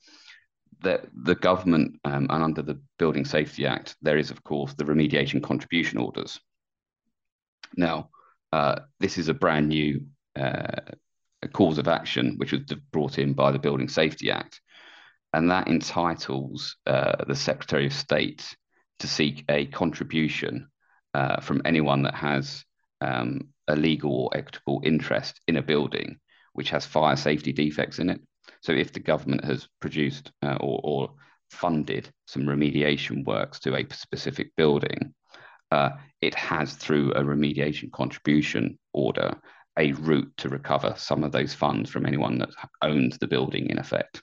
The, 0.82 1.02
the 1.24 1.36
government 1.36 2.00
um, 2.06 2.28
and 2.30 2.44
under 2.44 2.62
the 2.62 2.80
Building 2.98 3.26
Safety 3.26 3.66
Act, 3.66 3.96
there 4.02 4.18
is, 4.18 4.32
of 4.32 4.44
course, 4.44 4.74
the 4.74 4.86
remediation 4.86 5.44
contribution 5.44 6.00
orders. 6.00 6.40
Now, 7.76 8.10
uh, 8.54 8.80
this 9.00 9.18
is 9.18 9.28
a 9.28 9.34
brand 9.34 9.68
new 9.68 10.06
uh, 10.38 10.82
cause 11.48 11.78
of 11.78 11.88
action, 11.88 12.36
which 12.38 12.52
was 12.52 12.62
brought 12.92 13.18
in 13.18 13.34
by 13.34 13.52
the 13.52 13.60
Building 13.60 13.88
Safety 13.88 14.30
Act 14.30 14.60
and 15.34 15.52
that 15.52 15.68
entitles 15.68 16.78
uh, 16.88 17.24
the 17.26 17.36
Secretary 17.36 17.86
of 17.86 17.94
State 17.94 18.56
to 19.00 19.08
seek 19.08 19.46
a 19.50 19.66
contribution 19.68 20.70
uh, 21.14 21.40
from 21.42 21.62
anyone 21.66 22.04
that 22.04 22.16
has 22.16 22.64
um, 23.02 23.50
a 23.68 23.76
legal 23.76 24.12
or 24.12 24.38
equitable 24.38 24.82
interest 24.84 25.40
in 25.48 25.58
a 25.58 25.62
building 25.62 26.18
which 26.54 26.72
has 26.72 26.86
fire 26.86 27.16
safety 27.16 27.54
defects 27.54 28.00
in 28.00 28.10
it. 28.10 28.20
So, 28.62 28.72
if 28.72 28.92
the 28.92 29.00
government 29.00 29.46
has 29.46 29.68
produced 29.80 30.32
uh, 30.42 30.58
or, 30.60 30.82
or, 30.84 31.14
funded 31.52 32.08
some 32.28 32.44
remediation 32.44 33.26
works 33.26 33.60
to 33.60 33.76
a 33.76 33.84
specific 33.92 34.52
building, 34.56 35.16
uh, 35.72 35.90
it 36.22 36.36
has, 36.36 36.76
through 36.76 37.12
a 37.14 37.24
remediation 37.24 37.92
contribution 37.92 38.78
order, 38.94 39.36
a 39.80 39.94
route 39.94 40.32
to 40.38 40.50
recover 40.50 40.94
some 40.98 41.24
of 41.24 41.32
those 41.32 41.54
funds 41.54 41.90
from 41.90 42.06
anyone 42.06 42.38
that 42.38 42.50
owns 42.82 43.18
the 43.18 43.28
building 43.28 43.70
in 43.70 43.80
effect 43.80 44.22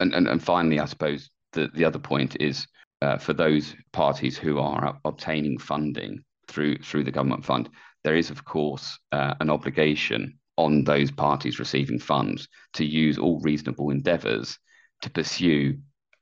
and, 0.00 0.14
and, 0.14 0.28
and 0.28 0.42
finally, 0.42 0.78
I 0.78 0.84
suppose 0.84 1.30
the, 1.52 1.68
the 1.74 1.84
other 1.84 1.98
point 1.98 2.36
is 2.40 2.66
uh, 3.02 3.18
for 3.18 3.32
those 3.32 3.74
parties 3.92 4.36
who 4.36 4.58
are 4.58 4.98
obtaining 5.04 5.58
funding 5.58 6.22
through 6.48 6.78
through 6.78 7.04
the 7.04 7.10
government 7.10 7.44
fund, 7.44 7.68
there 8.04 8.16
is 8.16 8.30
of 8.30 8.44
course 8.44 8.98
uh, 9.12 9.34
an 9.40 9.50
obligation 9.50 10.38
on 10.56 10.84
those 10.84 11.10
parties 11.10 11.58
receiving 11.58 11.98
funds 11.98 12.48
to 12.74 12.84
use 12.84 13.18
all 13.18 13.40
reasonable 13.40 13.90
endeavours 13.90 14.58
to 15.02 15.10
pursue 15.10 15.76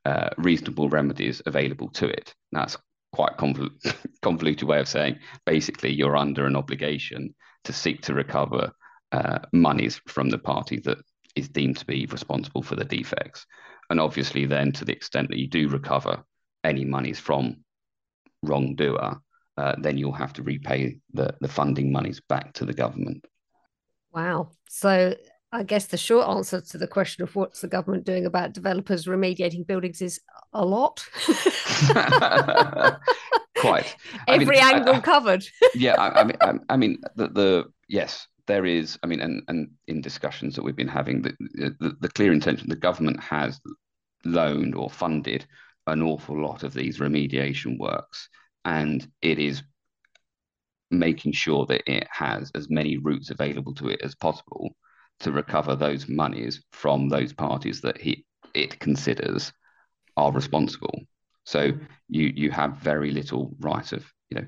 uh, 0.04 0.30
reasonable 0.38 0.88
remedies 0.88 1.40
available 1.46 1.88
to 1.88 2.06
it. 2.06 2.34
That's 2.50 2.76
quite 3.12 3.36
convol- 3.38 3.70
convoluted 4.22 4.66
way 4.66 4.80
of 4.80 4.88
saying 4.88 5.18
basically 5.46 5.92
you're 5.92 6.16
under 6.16 6.46
an 6.46 6.56
obligation 6.56 7.34
to 7.64 7.72
seek 7.72 8.02
to 8.02 8.14
recover 8.14 8.70
uh, 9.12 9.38
monies 9.52 10.00
from 10.06 10.30
the 10.30 10.38
party 10.38 10.80
that 10.80 10.98
is 11.36 11.48
deemed 11.48 11.76
to 11.78 11.86
be 11.86 12.06
responsible 12.06 12.62
for 12.62 12.76
the 12.76 12.84
defects. 12.84 13.46
And 13.90 14.00
obviously, 14.00 14.46
then 14.46 14.72
to 14.72 14.84
the 14.84 14.92
extent 14.92 15.28
that 15.28 15.38
you 15.38 15.48
do 15.48 15.68
recover 15.68 16.24
any 16.62 16.84
monies 16.84 17.18
from 17.18 17.56
wrongdoer, 18.42 19.20
uh, 19.56 19.74
then 19.78 19.98
you'll 19.98 20.12
have 20.12 20.32
to 20.34 20.42
repay 20.42 20.98
the, 21.12 21.34
the 21.40 21.48
funding 21.48 21.92
monies 21.92 22.20
back 22.28 22.52
to 22.54 22.64
the 22.64 22.72
government. 22.72 23.24
Wow. 24.12 24.50
So 24.68 25.14
I 25.54 25.62
guess 25.62 25.86
the 25.86 25.96
short 25.96 26.28
answer 26.28 26.60
to 26.60 26.78
the 26.78 26.88
question 26.88 27.22
of 27.22 27.36
what's 27.36 27.60
the 27.60 27.68
government 27.68 28.04
doing 28.04 28.26
about 28.26 28.54
developers 28.54 29.06
remediating 29.06 29.64
buildings 29.64 30.02
is 30.02 30.20
a 30.52 30.64
lot. 30.64 31.06
Quite. 33.56 33.94
Every 34.26 34.58
I 34.58 34.64
mean, 34.64 34.74
angle 34.78 34.96
I, 34.96 35.00
covered. 35.00 35.46
yeah, 35.76 35.94
I, 35.94 36.20
I, 36.20 36.24
mean, 36.24 36.36
I, 36.40 36.54
I 36.70 36.76
mean 36.76 36.98
the, 37.14 37.28
the 37.28 37.66
yes, 37.88 38.26
there 38.48 38.66
is, 38.66 38.98
I 39.04 39.06
mean, 39.06 39.20
and, 39.20 39.42
and 39.46 39.70
in 39.86 40.00
discussions 40.00 40.56
that 40.56 40.64
we've 40.64 40.74
been 40.74 40.88
having, 40.88 41.22
the, 41.22 41.36
the, 41.38 41.96
the 42.00 42.08
clear 42.08 42.32
intention, 42.32 42.68
the 42.68 42.74
government 42.74 43.20
has 43.20 43.60
loaned 44.24 44.74
or 44.74 44.90
funded 44.90 45.46
an 45.86 46.02
awful 46.02 46.36
lot 46.36 46.64
of 46.64 46.74
these 46.74 46.98
remediation 46.98 47.78
works, 47.78 48.28
and 48.64 49.08
it 49.22 49.38
is 49.38 49.62
making 50.90 51.30
sure 51.30 51.64
that 51.66 51.82
it 51.86 52.08
has 52.10 52.50
as 52.56 52.68
many 52.68 52.96
routes 52.96 53.30
available 53.30 53.72
to 53.74 53.88
it 53.88 54.00
as 54.02 54.16
possible 54.16 54.74
to 55.20 55.32
recover 55.32 55.74
those 55.74 56.08
monies 56.08 56.62
from 56.72 57.08
those 57.08 57.32
parties 57.32 57.80
that 57.80 57.98
he 57.98 58.24
it 58.54 58.78
considers 58.78 59.52
are 60.16 60.32
responsible. 60.32 61.00
So 61.44 61.72
mm. 61.72 61.86
you 62.08 62.32
you 62.34 62.50
have 62.50 62.76
very 62.76 63.10
little 63.10 63.54
right 63.60 63.92
of 63.92 64.04
you 64.30 64.40
know 64.40 64.46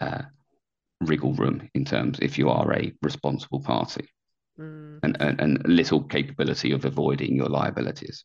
uh, 0.00 0.22
wriggle 1.00 1.34
room 1.34 1.68
in 1.74 1.84
terms 1.84 2.18
if 2.20 2.38
you 2.38 2.48
are 2.50 2.72
a 2.72 2.92
responsible 3.02 3.60
party, 3.60 4.08
mm. 4.58 4.98
and, 5.02 5.16
and 5.20 5.40
and 5.40 5.62
little 5.66 6.02
capability 6.02 6.72
of 6.72 6.84
avoiding 6.84 7.36
your 7.36 7.48
liabilities. 7.48 8.24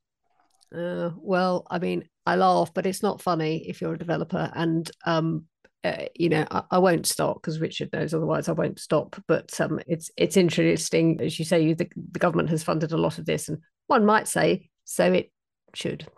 Uh, 0.76 1.12
well, 1.18 1.66
I 1.70 1.80
mean, 1.80 2.08
I 2.26 2.36
laugh, 2.36 2.74
but 2.74 2.86
it's 2.86 3.04
not 3.04 3.22
funny 3.22 3.70
if 3.70 3.82
you're 3.82 3.94
a 3.94 4.00
developer. 4.00 4.52
And 4.54 4.90
um, 5.06 5.46
uh, 5.86 6.06
you 6.16 6.30
know, 6.30 6.46
I, 6.50 6.64
I 6.72 6.78
won't 6.80 7.06
stop 7.06 7.42
because 7.42 7.60
Richard 7.60 7.90
knows 7.94 8.14
otherwise 8.14 8.50
I 8.50 8.54
won't 8.54 8.80
stop. 8.80 9.16
But 9.28 9.60
um, 9.60 9.80
it's 9.88 10.10
it's 10.18 10.38
interesting, 10.38 11.20
as 11.22 11.38
you 11.38 11.46
say, 11.46 11.74
the, 11.74 11.88
the 12.12 12.20
government 12.20 12.50
has 12.50 12.64
funded 12.64 12.92
a 12.92 12.98
lot 12.98 13.20
of 13.20 13.26
this, 13.26 13.50
and 13.50 13.60
one 13.88 14.06
might 14.06 14.28
say 14.28 14.70
so 14.84 15.12
it 15.14 15.32
should. 15.74 16.08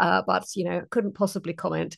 Uh, 0.00 0.22
but 0.28 0.44
you 0.54 0.64
know, 0.64 0.80
couldn't 0.90 1.16
possibly 1.16 1.52
comment 1.52 1.96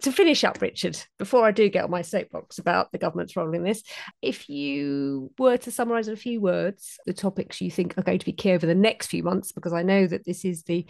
to 0.00 0.12
finish 0.12 0.44
up, 0.44 0.60
Richard, 0.60 0.98
before 1.18 1.44
I 1.44 1.50
do 1.50 1.68
get 1.68 1.84
on 1.84 1.90
my 1.90 2.02
soapbox 2.02 2.58
about 2.58 2.92
the 2.92 2.98
government's 2.98 3.36
role 3.36 3.54
in 3.54 3.64
this, 3.64 3.82
if 4.22 4.48
you 4.48 5.32
were 5.38 5.56
to 5.58 5.70
summarise 5.70 6.08
in 6.08 6.14
a 6.14 6.18
few 6.18 6.40
words 6.40 6.98
the 7.06 7.12
topics 7.12 7.60
you 7.60 7.70
think 7.70 7.96
are 7.96 8.02
going 8.02 8.18
to 8.18 8.26
be 8.26 8.32
key 8.32 8.52
over 8.52 8.66
the 8.66 8.74
next 8.74 9.08
few 9.08 9.22
months, 9.22 9.52
because 9.52 9.72
I 9.72 9.82
know 9.82 10.06
that 10.06 10.24
this 10.24 10.44
is 10.44 10.62
the 10.64 10.86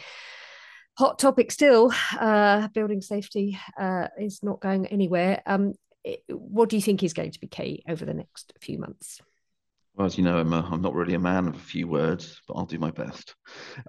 hot 0.97 1.19
topic 1.19 1.51
still, 1.51 1.93
uh, 2.19 2.69
building 2.69 3.01
safety 3.01 3.59
uh, 3.79 4.09
is 4.19 4.43
not 4.43 4.61
going 4.61 4.87
anywhere. 4.87 5.43
Um, 5.47 5.75
it, 6.05 6.23
what 6.29 6.69
do 6.69 6.77
you 6.77 6.83
think 6.83 7.03
is 7.03 7.15
going 7.15 7.33
to 7.33 7.41
be 7.41 7.47
key 7.47 7.83
over 7.89 8.05
the 8.05 8.15
next 8.15 8.53
few 8.61 8.79
months? 8.79 9.21
Well, 9.95 10.07
as 10.07 10.19
you 10.19 10.25
know, 10.25 10.39
I'm 10.39 10.83
not 10.83 10.95
really 10.95 11.15
a 11.15 11.21
man 11.21 11.47
of 11.47 11.55
a 11.55 11.61
few 11.61 11.87
words, 11.87 12.41
but 12.49 12.55
I'll 12.55 12.67
do 12.67 12.79
my 12.79 12.91
best. 12.91 13.35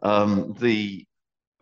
Um, 0.03 0.55
the 0.59 1.05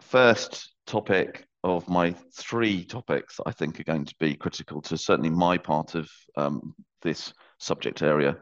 first 0.01 0.73
topic 0.85 1.45
of 1.63 1.87
my 1.87 2.13
three 2.35 2.83
topics 2.83 3.39
I 3.45 3.51
think 3.51 3.79
are 3.79 3.85
going 3.85 4.03
to 4.03 4.15
be 4.19 4.35
critical 4.35 4.81
to 4.81 4.97
certainly 4.97 5.29
my 5.29 5.57
part 5.57 5.95
of 5.95 6.09
um, 6.35 6.75
this 7.01 7.33
subject 7.57 8.01
area 8.01 8.37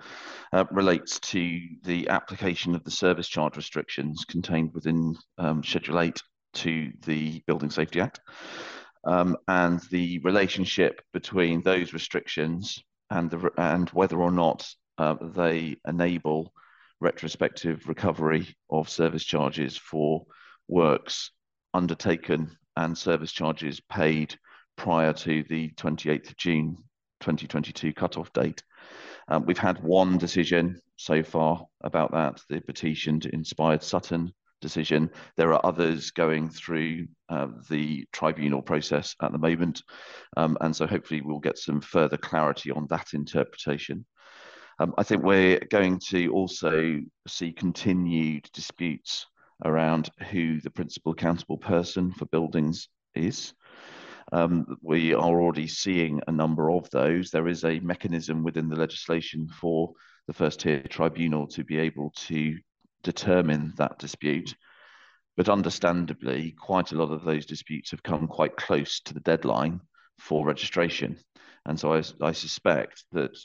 uh, 0.53 0.65
relates 0.71 1.19
to 1.19 1.59
the 1.83 2.09
application 2.09 2.73
of 2.73 2.83
the 2.83 2.89
service 2.89 3.27
charge 3.27 3.55
restrictions 3.55 4.25
contained 4.25 4.73
within 4.73 5.15
um, 5.37 5.63
Schedule 5.63 5.99
8 5.99 6.19
to 6.53 6.91
the 7.05 7.41
Building 7.47 7.69
Safety 7.69 7.99
Act 8.01 8.19
um, 9.05 9.37
and 9.47 9.79
the 9.89 10.19
relationship 10.19 11.01
between 11.13 11.61
those 11.61 11.93
restrictions 11.93 12.79
and, 13.09 13.29
the, 13.29 13.49
and 13.57 13.89
whether 13.89 14.21
or 14.21 14.31
not 14.31 14.67
uh, 14.97 15.15
they 15.21 15.75
enable 15.87 16.53
retrospective 16.99 17.87
recovery 17.87 18.47
of 18.69 18.89
service 18.89 19.23
charges 19.23 19.75
for 19.75 20.25
works 20.67 21.31
undertaken 21.73 22.55
and 22.77 22.97
service 22.97 23.31
charges 23.31 23.79
paid 23.89 24.35
prior 24.77 25.13
to 25.13 25.43
the 25.49 25.69
28th 25.71 26.29
of 26.29 26.37
June 26.37 26.77
2022 27.21 27.93
cutoff 27.93 28.31
date. 28.33 28.63
Um, 29.27 29.45
we've 29.45 29.57
had 29.57 29.83
one 29.83 30.17
decision 30.17 30.79
so 30.95 31.23
far 31.23 31.65
about 31.81 32.11
that, 32.11 32.41
the 32.49 32.61
petitioned 32.61 33.25
inspired 33.25 33.83
Sutton 33.83 34.33
decision. 34.61 35.09
There 35.35 35.53
are 35.53 35.65
others 35.65 36.11
going 36.11 36.49
through 36.49 37.07
uh, 37.29 37.47
the 37.69 38.05
tribunal 38.13 38.61
process 38.61 39.15
at 39.21 39.31
the 39.31 39.37
moment. 39.37 39.83
Um, 40.37 40.57
and 40.61 40.75
so 40.75 40.87
hopefully 40.87 41.21
we'll 41.21 41.39
get 41.39 41.57
some 41.57 41.81
further 41.81 42.17
clarity 42.17 42.71
on 42.71 42.87
that 42.89 43.13
interpretation. 43.13 44.05
Um, 44.79 44.93
I 44.97 45.03
think 45.03 45.23
we're 45.23 45.59
going 45.69 45.99
to 46.09 46.29
also 46.29 46.99
see 47.27 47.51
continued 47.51 48.49
disputes 48.53 49.25
around 49.65 50.09
who 50.31 50.59
the 50.61 50.71
principal 50.71 51.11
accountable 51.11 51.57
person 51.57 52.11
for 52.13 52.25
buildings 52.25 52.87
is. 53.13 53.53
Um, 54.31 54.77
we 54.81 55.13
are 55.13 55.39
already 55.41 55.67
seeing 55.67 56.21
a 56.27 56.31
number 56.31 56.71
of 56.71 56.89
those. 56.89 57.31
There 57.31 57.47
is 57.47 57.63
a 57.63 57.79
mechanism 57.81 58.43
within 58.43 58.69
the 58.69 58.75
legislation 58.75 59.47
for 59.49 59.91
the 60.27 60.33
first 60.33 60.61
tier 60.61 60.81
tribunal 60.83 61.47
to 61.47 61.63
be 61.63 61.77
able 61.77 62.11
to 62.15 62.57
determine 63.03 63.73
that 63.77 63.99
dispute. 63.99 64.55
But 65.37 65.49
understandably, 65.49 66.51
quite 66.51 66.91
a 66.91 66.95
lot 66.95 67.11
of 67.11 67.23
those 67.23 67.45
disputes 67.45 67.91
have 67.91 68.03
come 68.03 68.27
quite 68.27 68.57
close 68.57 68.99
to 69.01 69.13
the 69.13 69.21
deadline 69.21 69.81
for 70.19 70.45
registration. 70.45 71.17
And 71.65 71.79
so 71.79 71.93
I, 71.93 72.03
I 72.21 72.31
suspect 72.31 73.05
that 73.11 73.37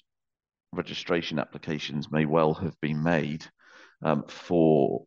registration 0.73 1.39
applications 1.39 2.11
may 2.11 2.27
well 2.27 2.55
have 2.55 2.79
been 2.81 3.03
made 3.03 3.47
um, 4.03 4.25
for 4.29 5.05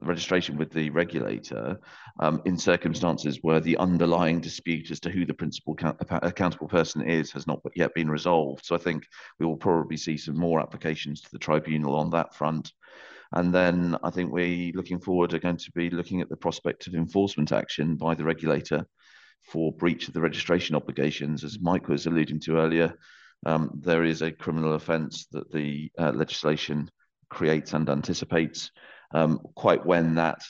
registration 0.00 0.56
with 0.56 0.70
the 0.72 0.90
regulator 0.90 1.78
um, 2.20 2.42
in 2.44 2.56
circumstances 2.58 3.38
where 3.42 3.60
the 3.60 3.76
underlying 3.76 4.40
dispute 4.40 4.90
as 4.90 5.00
to 5.00 5.10
who 5.10 5.24
the 5.24 5.34
principal 5.34 5.76
accountable 6.22 6.68
person 6.68 7.02
is 7.08 7.30
has 7.32 7.46
not 7.46 7.60
yet 7.74 7.94
been 7.94 8.10
resolved. 8.10 8.64
So 8.64 8.74
I 8.74 8.78
think 8.78 9.04
we 9.38 9.46
will 9.46 9.56
probably 9.56 9.96
see 9.96 10.16
some 10.16 10.36
more 10.36 10.60
applications 10.60 11.20
to 11.22 11.28
the 11.32 11.38
tribunal 11.38 11.96
on 11.96 12.10
that 12.10 12.34
front. 12.34 12.72
And 13.32 13.52
then 13.54 13.96
I 14.02 14.10
think 14.10 14.32
we 14.32 14.72
looking 14.74 15.00
forward 15.00 15.32
are 15.32 15.38
going 15.38 15.56
to 15.56 15.72
be 15.72 15.90
looking 15.90 16.20
at 16.20 16.28
the 16.28 16.36
prospect 16.36 16.86
of 16.86 16.94
enforcement 16.94 17.52
action 17.52 17.96
by 17.96 18.14
the 18.14 18.24
regulator 18.24 18.86
for 19.50 19.72
breach 19.72 20.08
of 20.08 20.14
the 20.14 20.20
registration 20.20 20.76
obligations. 20.76 21.42
As 21.42 21.58
Mike 21.60 21.88
was 21.88 22.06
alluding 22.06 22.40
to 22.40 22.58
earlier, 22.58 22.94
um, 23.46 23.70
there 23.82 24.04
is 24.04 24.22
a 24.22 24.30
criminal 24.30 24.74
offence 24.74 25.26
that 25.32 25.50
the 25.50 25.90
uh, 25.98 26.12
legislation 26.12 26.90
creates 27.28 27.72
and 27.72 27.88
anticipates. 27.88 28.70
Um, 29.14 29.40
quite 29.54 29.84
when 29.84 30.14
that 30.16 30.42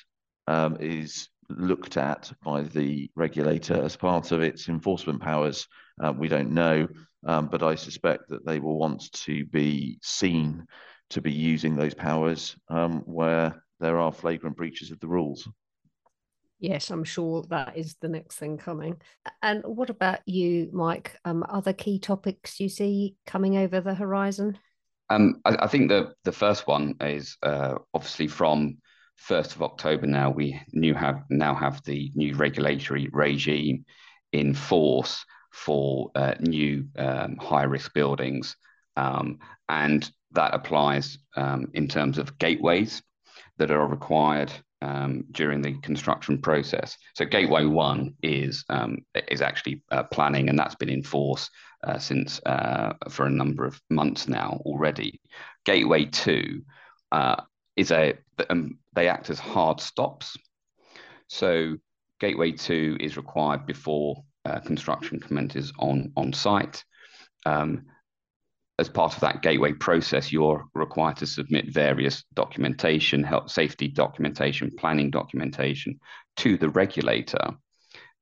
um, 0.46 0.76
is 0.80 1.28
looked 1.48 1.96
at 1.96 2.32
by 2.44 2.62
the 2.62 3.10
regulator 3.14 3.82
as 3.82 3.96
part 3.96 4.32
of 4.32 4.42
its 4.42 4.68
enforcement 4.68 5.20
powers, 5.20 5.66
uh, 6.02 6.12
we 6.16 6.28
don't 6.28 6.50
know. 6.50 6.88
Um, 7.24 7.46
but 7.46 7.62
I 7.62 7.76
suspect 7.76 8.28
that 8.28 8.44
they 8.44 8.58
will 8.58 8.78
want 8.78 9.12
to 9.12 9.46
be 9.46 9.98
seen 10.02 10.66
to 11.12 11.20
be 11.20 11.32
using 11.32 11.76
those 11.76 11.94
powers 11.94 12.56
um, 12.68 13.02
where 13.06 13.64
there 13.80 13.98
are 13.98 14.12
flagrant 14.12 14.56
breaches 14.56 14.90
of 14.90 15.00
the 15.00 15.08
rules. 15.08 15.48
Yes, 16.58 16.90
I'm 16.90 17.02
sure 17.02 17.44
that 17.50 17.76
is 17.76 17.96
the 18.00 18.08
next 18.08 18.36
thing 18.36 18.56
coming. 18.56 19.02
And 19.42 19.64
what 19.64 19.90
about 19.90 20.20
you, 20.26 20.70
Mike? 20.72 21.18
Um, 21.24 21.44
other 21.48 21.72
key 21.72 21.98
topics 21.98 22.60
you 22.60 22.68
see 22.68 23.16
coming 23.26 23.56
over 23.56 23.80
the 23.80 23.94
horizon? 23.94 24.56
Um, 25.10 25.40
I, 25.44 25.56
I, 25.60 25.66
think 25.66 25.88
the 25.88 26.14
the 26.22 26.32
first 26.32 26.68
one 26.68 26.94
is 27.00 27.36
uh, 27.42 27.74
obviously 27.92 28.28
from 28.28 28.78
first 29.16 29.56
of 29.56 29.62
October. 29.62 30.06
Now 30.06 30.30
we 30.30 30.58
new 30.72 30.94
have 30.94 31.24
now 31.28 31.54
have 31.54 31.82
the 31.84 32.12
new 32.14 32.34
regulatory 32.36 33.08
regime 33.12 33.84
in 34.32 34.54
force 34.54 35.24
for 35.52 36.12
uh, 36.14 36.34
new 36.38 36.86
um, 36.96 37.36
high 37.36 37.64
risk 37.64 37.92
buildings, 37.92 38.56
um, 38.96 39.40
and 39.68 40.08
that 40.34 40.54
applies 40.54 41.18
um, 41.36 41.66
in 41.74 41.88
terms 41.88 42.18
of 42.18 42.38
gateways 42.38 43.02
that 43.58 43.70
are 43.70 43.86
required 43.86 44.52
um, 44.82 45.24
during 45.30 45.62
the 45.62 45.74
construction 45.82 46.40
process. 46.40 46.96
So 47.14 47.24
Gateway 47.24 47.64
One 47.66 48.14
is 48.22 48.64
um, 48.68 48.98
is 49.28 49.40
actually 49.40 49.82
uh, 49.90 50.02
planning, 50.04 50.48
and 50.48 50.58
that's 50.58 50.74
been 50.74 50.88
in 50.88 51.02
force 51.02 51.48
uh, 51.84 51.98
since 51.98 52.40
uh, 52.46 52.94
for 53.08 53.26
a 53.26 53.30
number 53.30 53.64
of 53.64 53.80
months 53.90 54.28
now 54.28 54.60
already. 54.64 55.20
Gateway 55.64 56.06
Two 56.06 56.62
uh, 57.12 57.42
is 57.76 57.92
a 57.92 58.14
um, 58.50 58.78
they 58.92 59.08
act 59.08 59.30
as 59.30 59.38
hard 59.38 59.80
stops. 59.80 60.36
So 61.28 61.76
Gateway 62.18 62.52
Two 62.52 62.96
is 62.98 63.16
required 63.16 63.66
before 63.66 64.24
uh, 64.44 64.60
construction 64.60 65.20
commences 65.20 65.72
on 65.78 66.12
on 66.16 66.32
site. 66.32 66.84
Um, 67.46 67.86
as 68.82 68.88
part 68.88 69.14
of 69.14 69.20
that 69.20 69.42
gateway 69.42 69.72
process, 69.72 70.32
you're 70.32 70.64
required 70.74 71.16
to 71.16 71.26
submit 71.26 71.72
various 71.72 72.24
documentation, 72.34 73.22
health 73.22 73.48
safety 73.48 73.86
documentation, 73.86 74.72
planning 74.76 75.08
documentation 75.08 76.00
to 76.36 76.56
the 76.56 76.68
regulator. 76.68 77.46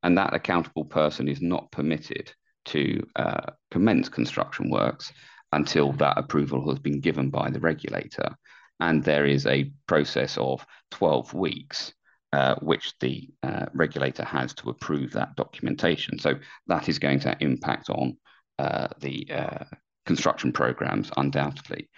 And 0.02 0.18
that 0.18 0.34
accountable 0.34 0.84
person 0.84 1.28
is 1.28 1.40
not 1.40 1.72
permitted 1.72 2.30
to 2.66 3.02
uh, 3.16 3.46
commence 3.70 4.10
construction 4.10 4.68
works 4.68 5.10
until 5.52 5.92
that 5.92 6.18
approval 6.18 6.68
has 6.68 6.78
been 6.78 7.00
given 7.00 7.30
by 7.30 7.48
the 7.48 7.60
regulator. 7.60 8.36
And 8.80 9.02
there 9.02 9.24
is 9.24 9.46
a 9.46 9.72
process 9.86 10.36
of 10.36 10.66
12 10.90 11.32
weeks, 11.32 11.94
uh, 12.34 12.56
which 12.56 12.92
the 13.00 13.30
uh, 13.42 13.64
regulator 13.72 14.24
has 14.24 14.52
to 14.56 14.68
approve 14.68 15.12
that 15.12 15.36
documentation. 15.36 16.18
So 16.18 16.34
that 16.66 16.90
is 16.90 16.98
going 16.98 17.20
to 17.20 17.34
impact 17.40 17.88
on 17.88 18.18
uh, 18.58 18.88
the 19.00 19.26
uh, 19.30 19.64
construction 20.12 20.50
programs, 20.52 21.08
undoubtedly. 21.16 21.88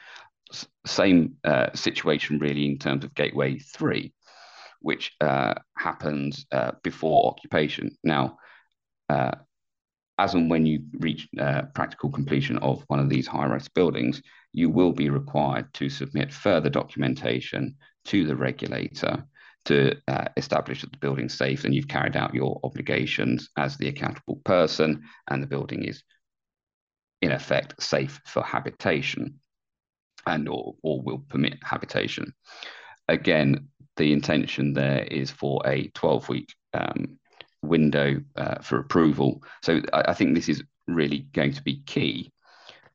S 0.53 0.67
same 0.85 1.21
uh, 1.45 1.71
situation 1.75 2.39
really 2.39 2.67
in 2.67 2.79
terms 2.79 3.05
of 3.05 3.15
Gateway 3.15 3.59
3, 3.59 4.13
which 4.81 5.13
uh, 5.21 5.55
happens 5.79 6.45
before 6.83 7.31
occupation. 7.31 7.97
Now, 8.05 8.37
as 10.19 10.35
and 10.35 10.51
when 10.51 10.67
you 10.67 10.81
reach 11.01 11.23
uh, 11.41 11.63
practical 11.75 12.11
completion 12.11 12.59
of 12.59 12.85
one 12.89 13.01
of 13.01 13.09
these 13.09 13.27
high-rise 13.27 13.69
buildings, 13.69 14.23
you 14.53 14.69
will 14.69 14.93
be 14.93 15.09
required 15.09 15.73
to 15.75 15.89
submit 15.89 16.33
further 16.47 16.71
documentation 16.71 17.75
to 18.11 18.27
the 18.27 18.37
regulator 18.37 19.25
to 19.65 19.97
uh, 20.09 20.29
establish 20.37 20.83
that 20.83 20.93
the 20.93 20.99
building's 20.99 21.39
safe 21.45 21.65
and 21.65 21.75
you've 21.75 21.97
carried 21.97 22.17
out 22.17 22.35
your 22.35 22.61
obligations 22.63 23.49
as 23.57 23.77
the 23.77 23.89
accountable 23.89 24.41
person 24.45 25.03
and 25.31 25.43
the 25.43 25.53
building 25.55 25.85
is 25.85 26.03
in 27.23 27.33
effect 27.33 27.81
safe 27.81 28.21
for 28.27 28.43
habitation 28.43 29.41
and 30.27 30.49
or, 30.49 30.75
or 30.83 31.01
will 31.01 31.25
permit 31.29 31.59
habitation. 31.63 32.35
Again, 33.09 33.69
the 33.97 34.13
intention 34.13 34.73
there 34.73 35.05
is 35.05 35.31
for 35.31 35.63
a 35.67 35.89
12 35.95 36.29
week 36.29 36.55
um, 36.75 37.19
window 37.63 38.21
uh, 38.37 38.61
for 38.61 38.79
approval. 38.79 39.43
So 39.63 39.81
I, 39.93 40.03
I, 40.09 40.15
think 40.15 40.35
this 40.35 40.49
is 40.49 40.63
really 40.89 41.21
going 41.33 41.53
to 41.53 41.63
be 41.63 41.83
key 41.87 42.33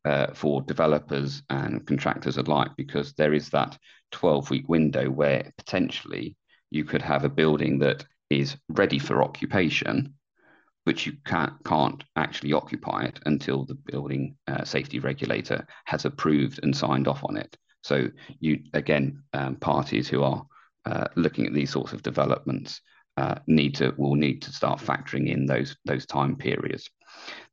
uh, 0.05 0.33
for 0.33 0.61
developers 0.61 1.43
and 1.49 1.85
contractors 1.85 2.37
alike 2.37 2.71
because 2.75 3.13
there 3.13 3.33
is 3.33 3.49
that 3.49 3.77
12 4.11 4.49
week 4.49 4.69
window 4.69 5.09
where 5.09 5.51
potentially 5.57 6.35
you 6.71 6.83
could 6.83 7.01
have 7.01 7.23
a 7.23 7.29
building 7.29 7.79
that 7.79 8.05
is 8.29 8.57
ready 8.69 8.99
for 8.99 9.23
occupation 9.23 10.13
but 10.88 11.06
you 11.06 11.12
can't, 11.26 11.52
can't 11.65 12.02
actually 12.15 12.54
occupy 12.54 13.04
it 13.04 13.19
until 13.26 13.65
the 13.65 13.76
building 13.76 14.38
uh, 14.47 14.63
safety 14.63 15.00
regulator 15.00 15.67
has 15.84 16.06
approved 16.06 16.62
and 16.63 16.73
signed 16.73 17.10
off 17.10 17.26
on 17.26 17.36
it. 17.36 17.58
So 17.84 18.08
you 18.39 18.63
again, 18.73 19.21
um, 19.34 19.58
parties 19.58 20.08
who 20.08 20.23
are 20.23 20.45
uh, 20.86 21.08
looking 21.17 21.45
at 21.45 21.54
these 21.54 21.71
sorts 21.71 21.91
of 21.91 22.04
developments 22.04 22.80
uh, 23.17 23.36
need 23.47 23.76
to 23.76 23.93
will 23.97 24.15
need 24.15 24.41
to 24.43 24.54
start 24.54 24.80
factoring 24.80 25.30
in 25.30 25.45
those 25.45 25.76
those 25.84 26.06
time 26.06 26.38
periods. 26.38 26.89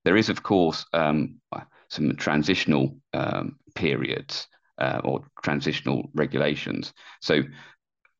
There 0.05 0.16
is, 0.16 0.29
of 0.29 0.44
course, 0.44 0.87
um, 0.92 1.40
some 1.88 2.14
transitional 2.14 2.97
um, 3.14 3.59
periods 3.75 4.47
uh, 4.79 5.01
or 5.03 5.25
transitional 5.42 6.09
regulations. 6.14 6.92
So, 7.20 7.42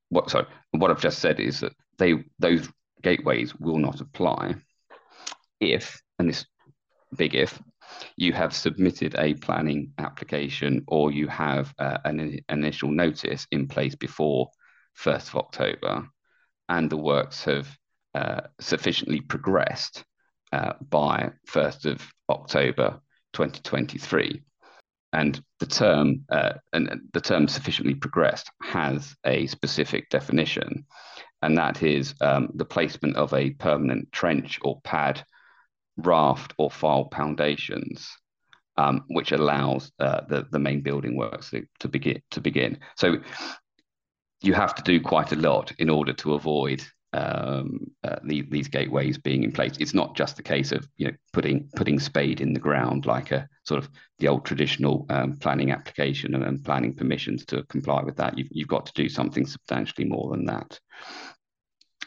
what 0.09 0.29
sorry, 0.29 0.47
what 0.73 0.91
I've 0.91 1.01
just 1.01 1.21
said 1.21 1.39
is 1.39 1.61
that 1.61 1.73
they 1.99 2.25
those 2.41 2.69
gateways 3.01 3.55
will 3.55 3.79
not 3.79 4.01
apply 4.01 4.57
if, 5.61 6.01
and 6.19 6.29
this 6.29 6.45
big 7.17 7.35
if, 7.35 7.61
you 8.17 8.33
have 8.33 8.55
submitted 8.55 9.15
a 9.19 9.35
planning 9.35 9.93
application 9.99 10.85
or 10.89 11.13
you 11.13 11.29
have 11.29 11.73
uh, 11.79 11.99
an, 12.05 12.41
initial 12.49 12.91
notice 12.91 13.47
in 13.51 13.69
place 13.69 13.95
before 13.95 14.49
1st 14.99 15.29
of 15.29 15.37
October 15.37 16.09
and 16.69 16.91
the 16.91 16.97
works 16.97 17.45
have 17.45 17.69
uh, 18.15 18.43
sufficiently 18.61 19.21
progressed 19.21 20.05
uh, 20.53 20.75
by 20.89 21.31
1st 21.49 21.87
of 21.87 22.13
October 22.29 23.01
2023. 23.33 24.43
And 25.13 25.41
the 25.61 25.67
term 25.67 26.25
uh, 26.29 26.55
and 26.73 27.03
the 27.13 27.21
term 27.21 27.47
sufficiently 27.47 27.95
progressed 27.95 28.51
has 28.63 29.15
a 29.25 29.47
specific 29.47 30.09
definition, 30.11 30.87
and 31.41 31.57
that 31.57 31.85
is 31.85 32.15
um, 32.21 32.51
the 32.55 32.65
placement 32.65 33.15
of 33.17 33.33
a 33.33 33.51
permanent 33.51 34.11
trench 34.11 34.59
or 34.63 34.81
pad 34.81 35.25
raft 35.97 36.55
or 36.59 36.71
pile 36.71 37.09
foundations, 37.15 38.09
um, 38.77 39.05
which 39.09 39.33
allows 39.33 39.93
uh, 39.99 40.23
the 40.29 40.47
the 40.51 40.59
main 40.59 40.81
building 40.81 41.17
works 41.17 41.51
to, 41.51 41.67
to 41.81 41.89
begin 41.89 42.21
to 42.31 42.41
begin. 42.41 42.79
So 42.97 43.17
you 44.43 44.53
have 44.53 44.75
to 44.75 44.83
do 44.83 45.01
quite 45.01 45.33
a 45.33 45.37
lot 45.37 45.73
in 45.79 45.89
order 45.89 46.13
to 46.13 46.35
avoid 46.35 46.85
um, 47.15 47.91
uh, 48.03 48.17
the, 48.25 48.43
these 48.51 48.67
gateways 48.67 49.17
being 49.17 49.45
in 49.45 49.53
place. 49.53 49.77
It's 49.79 49.95
not 49.95 50.17
just 50.17 50.39
a 50.41 50.43
case 50.43 50.73
of 50.73 50.89
you 50.97 51.07
know 51.07 51.15
putting 51.33 51.69
putting 51.77 52.01
spade 52.01 52.41
in 52.41 52.53
the 52.53 52.61
ground 52.61 53.07
like 53.07 53.31
a 53.31 53.49
sort 53.65 53.83
of 53.83 53.89
the 54.19 54.29
old 54.29 54.45
traditional 54.45 55.07
um, 55.11 55.37
planning 55.37 55.71
application 55.71 56.35
and, 56.35 56.45
and, 56.45 56.65
planning 56.65 56.95
permissions 56.95 57.45
to 57.47 57.63
comply 57.65 58.03
with 58.03 58.17
that. 58.17 58.37
You've, 58.37 58.49
you've 58.51 58.69
got 58.69 58.87
to 58.87 58.93
do 58.95 59.09
something 59.09 59.47
substantially 59.47 60.07
more 60.07 60.31
than 60.31 60.45
that. 60.47 60.79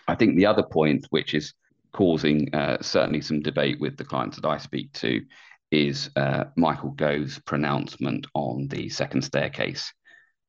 I 0.07 0.15
think 0.15 0.35
the 0.35 0.45
other 0.45 0.63
point, 0.63 1.07
which 1.09 1.33
is 1.33 1.53
causing 1.93 2.53
uh, 2.53 2.77
certainly 2.81 3.21
some 3.21 3.41
debate 3.41 3.79
with 3.79 3.97
the 3.97 4.05
clients 4.05 4.37
that 4.37 4.47
I 4.47 4.57
speak 4.57 4.91
to 4.93 5.25
is 5.71 6.09
uh, 6.15 6.45
Michael 6.55 6.91
Gove's 6.91 7.39
pronouncement 7.39 8.27
on 8.33 8.67
the 8.67 8.89
second 8.89 9.21
staircase 9.23 9.91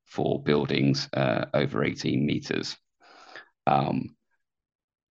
for 0.05 0.43
buildings 0.43 1.09
uh, 1.13 1.47
over 1.55 1.85
18 1.85 2.25
meters. 2.25 2.77
Um, 3.67 4.17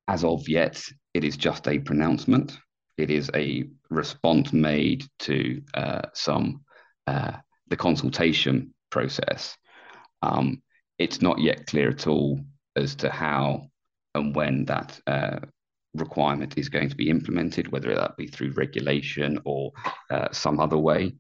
as 0.08 0.24
of 0.24 0.48
yet, 0.48 0.82
it 1.14 1.24
is 1.24 1.38
just 1.38 1.68
a 1.68 1.80
pronouncement. 1.80 2.58
It 2.98 3.12
is 3.12 3.30
a 3.36 3.66
response 3.90 4.54
made 4.54 5.06
to 5.20 5.62
uh, 5.74 6.02
some 6.14 6.62
uh, 7.06 7.34
the 7.68 7.76
consultation 7.76 8.74
process. 8.90 9.56
Um, 10.22 10.62
it's 10.98 11.22
not 11.22 11.40
yet 11.40 11.68
clear 11.68 11.90
at 11.90 12.08
all 12.08 12.40
as 12.76 12.96
to 12.96 13.10
how 13.10 13.68
and 14.16 14.36
when 14.36 14.66
that 14.66 15.00
uh, 15.06 15.40
requirement 15.98 16.58
is 16.58 16.70
going 16.70 16.90
to 16.90 16.96
be 16.96 17.10
implemented, 17.10 17.72
whether 17.72 17.94
that 17.94 18.18
be 18.18 18.28
through 18.28 18.52
regulation 18.52 19.40
or 19.46 19.72
uh, 20.10 20.28
some 20.32 20.60
other 20.60 20.78
way. 20.78 21.16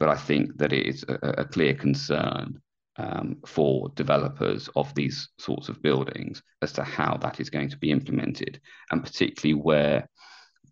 But 0.00 0.08
I 0.08 0.16
think 0.16 0.56
that 0.58 0.72
it 0.72 0.86
is 0.86 1.04
a, 1.08 1.14
a 1.38 1.44
clear 1.44 1.74
concern 1.74 2.60
um, 2.96 3.38
for 3.46 3.90
developers 3.94 4.68
of 4.76 4.94
these 4.94 5.28
sorts 5.38 5.68
of 5.68 5.82
buildings 5.82 6.42
as 6.62 6.72
to 6.74 6.84
how 6.84 7.16
that 7.18 7.40
is 7.40 7.50
going 7.50 7.70
to 7.70 7.78
be 7.78 7.90
implemented, 7.90 8.60
and 8.90 9.02
particularly 9.02 9.60
where 9.60 10.08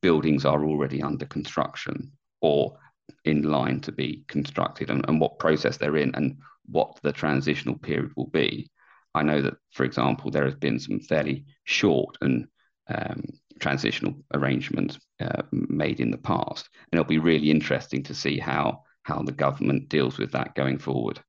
buildings 0.00 0.44
are 0.44 0.64
already 0.64 1.02
under 1.02 1.26
construction 1.26 2.12
or 2.40 2.76
in 3.24 3.42
line 3.42 3.80
to 3.80 3.92
be 3.92 4.24
constructed 4.28 4.90
and, 4.90 5.04
and 5.08 5.20
what 5.20 5.38
process 5.38 5.76
they're 5.76 5.96
in 5.96 6.14
and 6.14 6.36
what 6.66 6.98
the 7.02 7.12
transitional 7.12 7.78
period 7.78 8.10
will 8.16 8.28
be. 8.28 8.68
I 9.14 9.22
know 9.22 9.42
that, 9.42 9.54
for 9.72 9.84
example, 9.84 10.30
there 10.30 10.44
has 10.44 10.54
been 10.54 10.78
some 10.78 11.00
fairly 11.00 11.44
short 11.64 12.16
and 12.20 12.46
um, 12.88 13.24
transitional 13.60 14.14
arrangements 14.34 14.98
uh, 15.20 15.42
made 15.52 16.00
in 16.00 16.10
the 16.10 16.18
past. 16.18 16.68
And 16.90 16.98
it'll 16.98 17.08
be 17.08 17.18
really 17.18 17.50
interesting 17.50 18.02
to 18.04 18.14
see 18.14 18.38
how 18.38 18.82
how 19.04 19.20
the 19.20 19.32
government 19.32 19.88
deals 19.88 20.16
with 20.16 20.30
that 20.32 20.54
going 20.54 20.78
forward. 20.78 21.20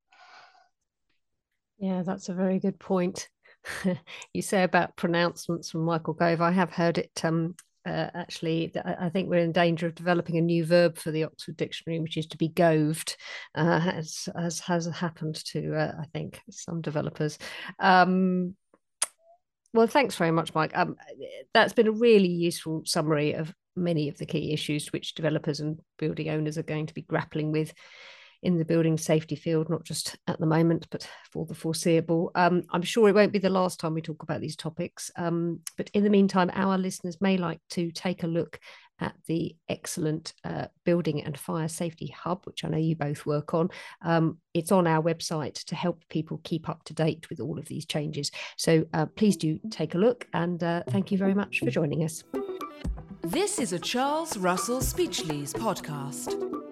Yeah, 1.79 2.03
that's 2.03 2.29
a 2.29 2.33
very 2.33 2.59
good 2.59 2.79
point. 2.79 3.29
you 4.33 4.41
say 4.43 4.63
about 4.63 4.95
pronouncements 4.95 5.71
from 5.71 5.81
Michael 5.81 6.13
Gove. 6.13 6.39
I 6.39 6.51
have 6.51 6.71
heard 6.71 6.99
it 6.99 7.19
um, 7.23 7.55
uh, 7.85 8.09
actually, 8.13 8.71
I 8.85 9.09
think 9.09 9.29
we're 9.29 9.43
in 9.43 9.51
danger 9.51 9.87
of 9.87 9.95
developing 9.95 10.37
a 10.37 10.41
new 10.41 10.65
verb 10.65 10.97
for 10.97 11.11
the 11.11 11.25
Oxford 11.25 11.57
Dictionary, 11.57 11.99
which 11.99 12.15
is 12.15 12.27
to 12.27 12.37
be 12.37 12.47
goved, 12.47 13.15
uh, 13.55 13.91
as, 13.93 14.29
as 14.35 14.59
has 14.61 14.85
happened 14.87 15.35
to, 15.47 15.75
uh, 15.75 15.93
I 15.99 16.05
think, 16.13 16.39
some 16.49 16.81
developers. 16.81 17.37
Um, 17.79 18.55
well, 19.73 19.87
thanks 19.87 20.15
very 20.15 20.31
much, 20.31 20.53
Mike. 20.53 20.71
Um, 20.75 20.95
that's 21.53 21.73
been 21.73 21.87
a 21.87 21.91
really 21.91 22.29
useful 22.29 22.83
summary 22.85 23.33
of 23.33 23.53
many 23.75 24.07
of 24.07 24.17
the 24.17 24.25
key 24.25 24.53
issues 24.53 24.93
which 24.93 25.15
developers 25.15 25.59
and 25.59 25.79
building 25.97 26.29
owners 26.29 26.57
are 26.57 26.63
going 26.63 26.85
to 26.85 26.93
be 26.93 27.01
grappling 27.01 27.51
with 27.51 27.73
in 28.43 28.57
the 28.57 28.65
building 28.65 28.97
safety 28.97 29.35
field, 29.35 29.69
not 29.69 29.83
just 29.83 30.17
at 30.27 30.39
the 30.39 30.45
moment, 30.45 30.85
but 30.91 31.07
for 31.31 31.45
the 31.45 31.55
foreseeable. 31.55 32.29
Um, 32.35 32.63
I'm 32.71 32.81
sure 32.81 33.07
it 33.07 33.15
won't 33.15 33.31
be 33.31 33.39
the 33.39 33.49
last 33.49 33.79
time 33.79 33.93
we 33.93 34.01
talk 34.01 34.21
about 34.21 34.41
these 34.41 34.57
topics. 34.57 35.09
Um, 35.15 35.61
but 35.77 35.89
in 35.93 36.03
the 36.03 36.09
meantime, 36.09 36.51
our 36.53 36.77
listeners 36.77 37.21
may 37.21 37.37
like 37.37 37.61
to 37.71 37.89
take 37.91 38.23
a 38.23 38.27
look 38.27 38.59
at 38.99 39.15
the 39.27 39.55
excellent 39.69 40.33
uh, 40.43 40.67
Building 40.83 41.23
and 41.23 41.37
Fire 41.37 41.67
Safety 41.67 42.07
Hub, 42.07 42.45
which 42.45 42.63
I 42.63 42.69
know 42.69 42.77
you 42.77 42.95
both 42.95 43.25
work 43.25 43.53
on. 43.53 43.69
Um, 44.01 44.37
it's 44.53 44.71
on 44.71 44.87
our 44.87 45.01
website 45.01 45.63
to 45.65 45.75
help 45.75 46.03
people 46.09 46.39
keep 46.43 46.69
up 46.69 46.83
to 46.85 46.93
date 46.93 47.29
with 47.29 47.39
all 47.39 47.59
of 47.59 47.65
these 47.65 47.85
changes. 47.85 48.31
So 48.57 48.85
uh, 48.93 49.07
please 49.07 49.37
do 49.37 49.59
take 49.69 49.95
a 49.95 49.97
look 49.97 50.27
and 50.33 50.63
uh, 50.63 50.83
thank 50.89 51.11
you 51.11 51.17
very 51.17 51.33
much 51.33 51.59
for 51.59 51.69
joining 51.69 52.03
us. 52.03 52.23
This 53.21 53.59
is 53.59 53.73
a 53.73 53.79
Charles 53.79 54.37
Russell 54.37 54.81
Speechlys 54.81 55.53
podcast. 55.53 56.62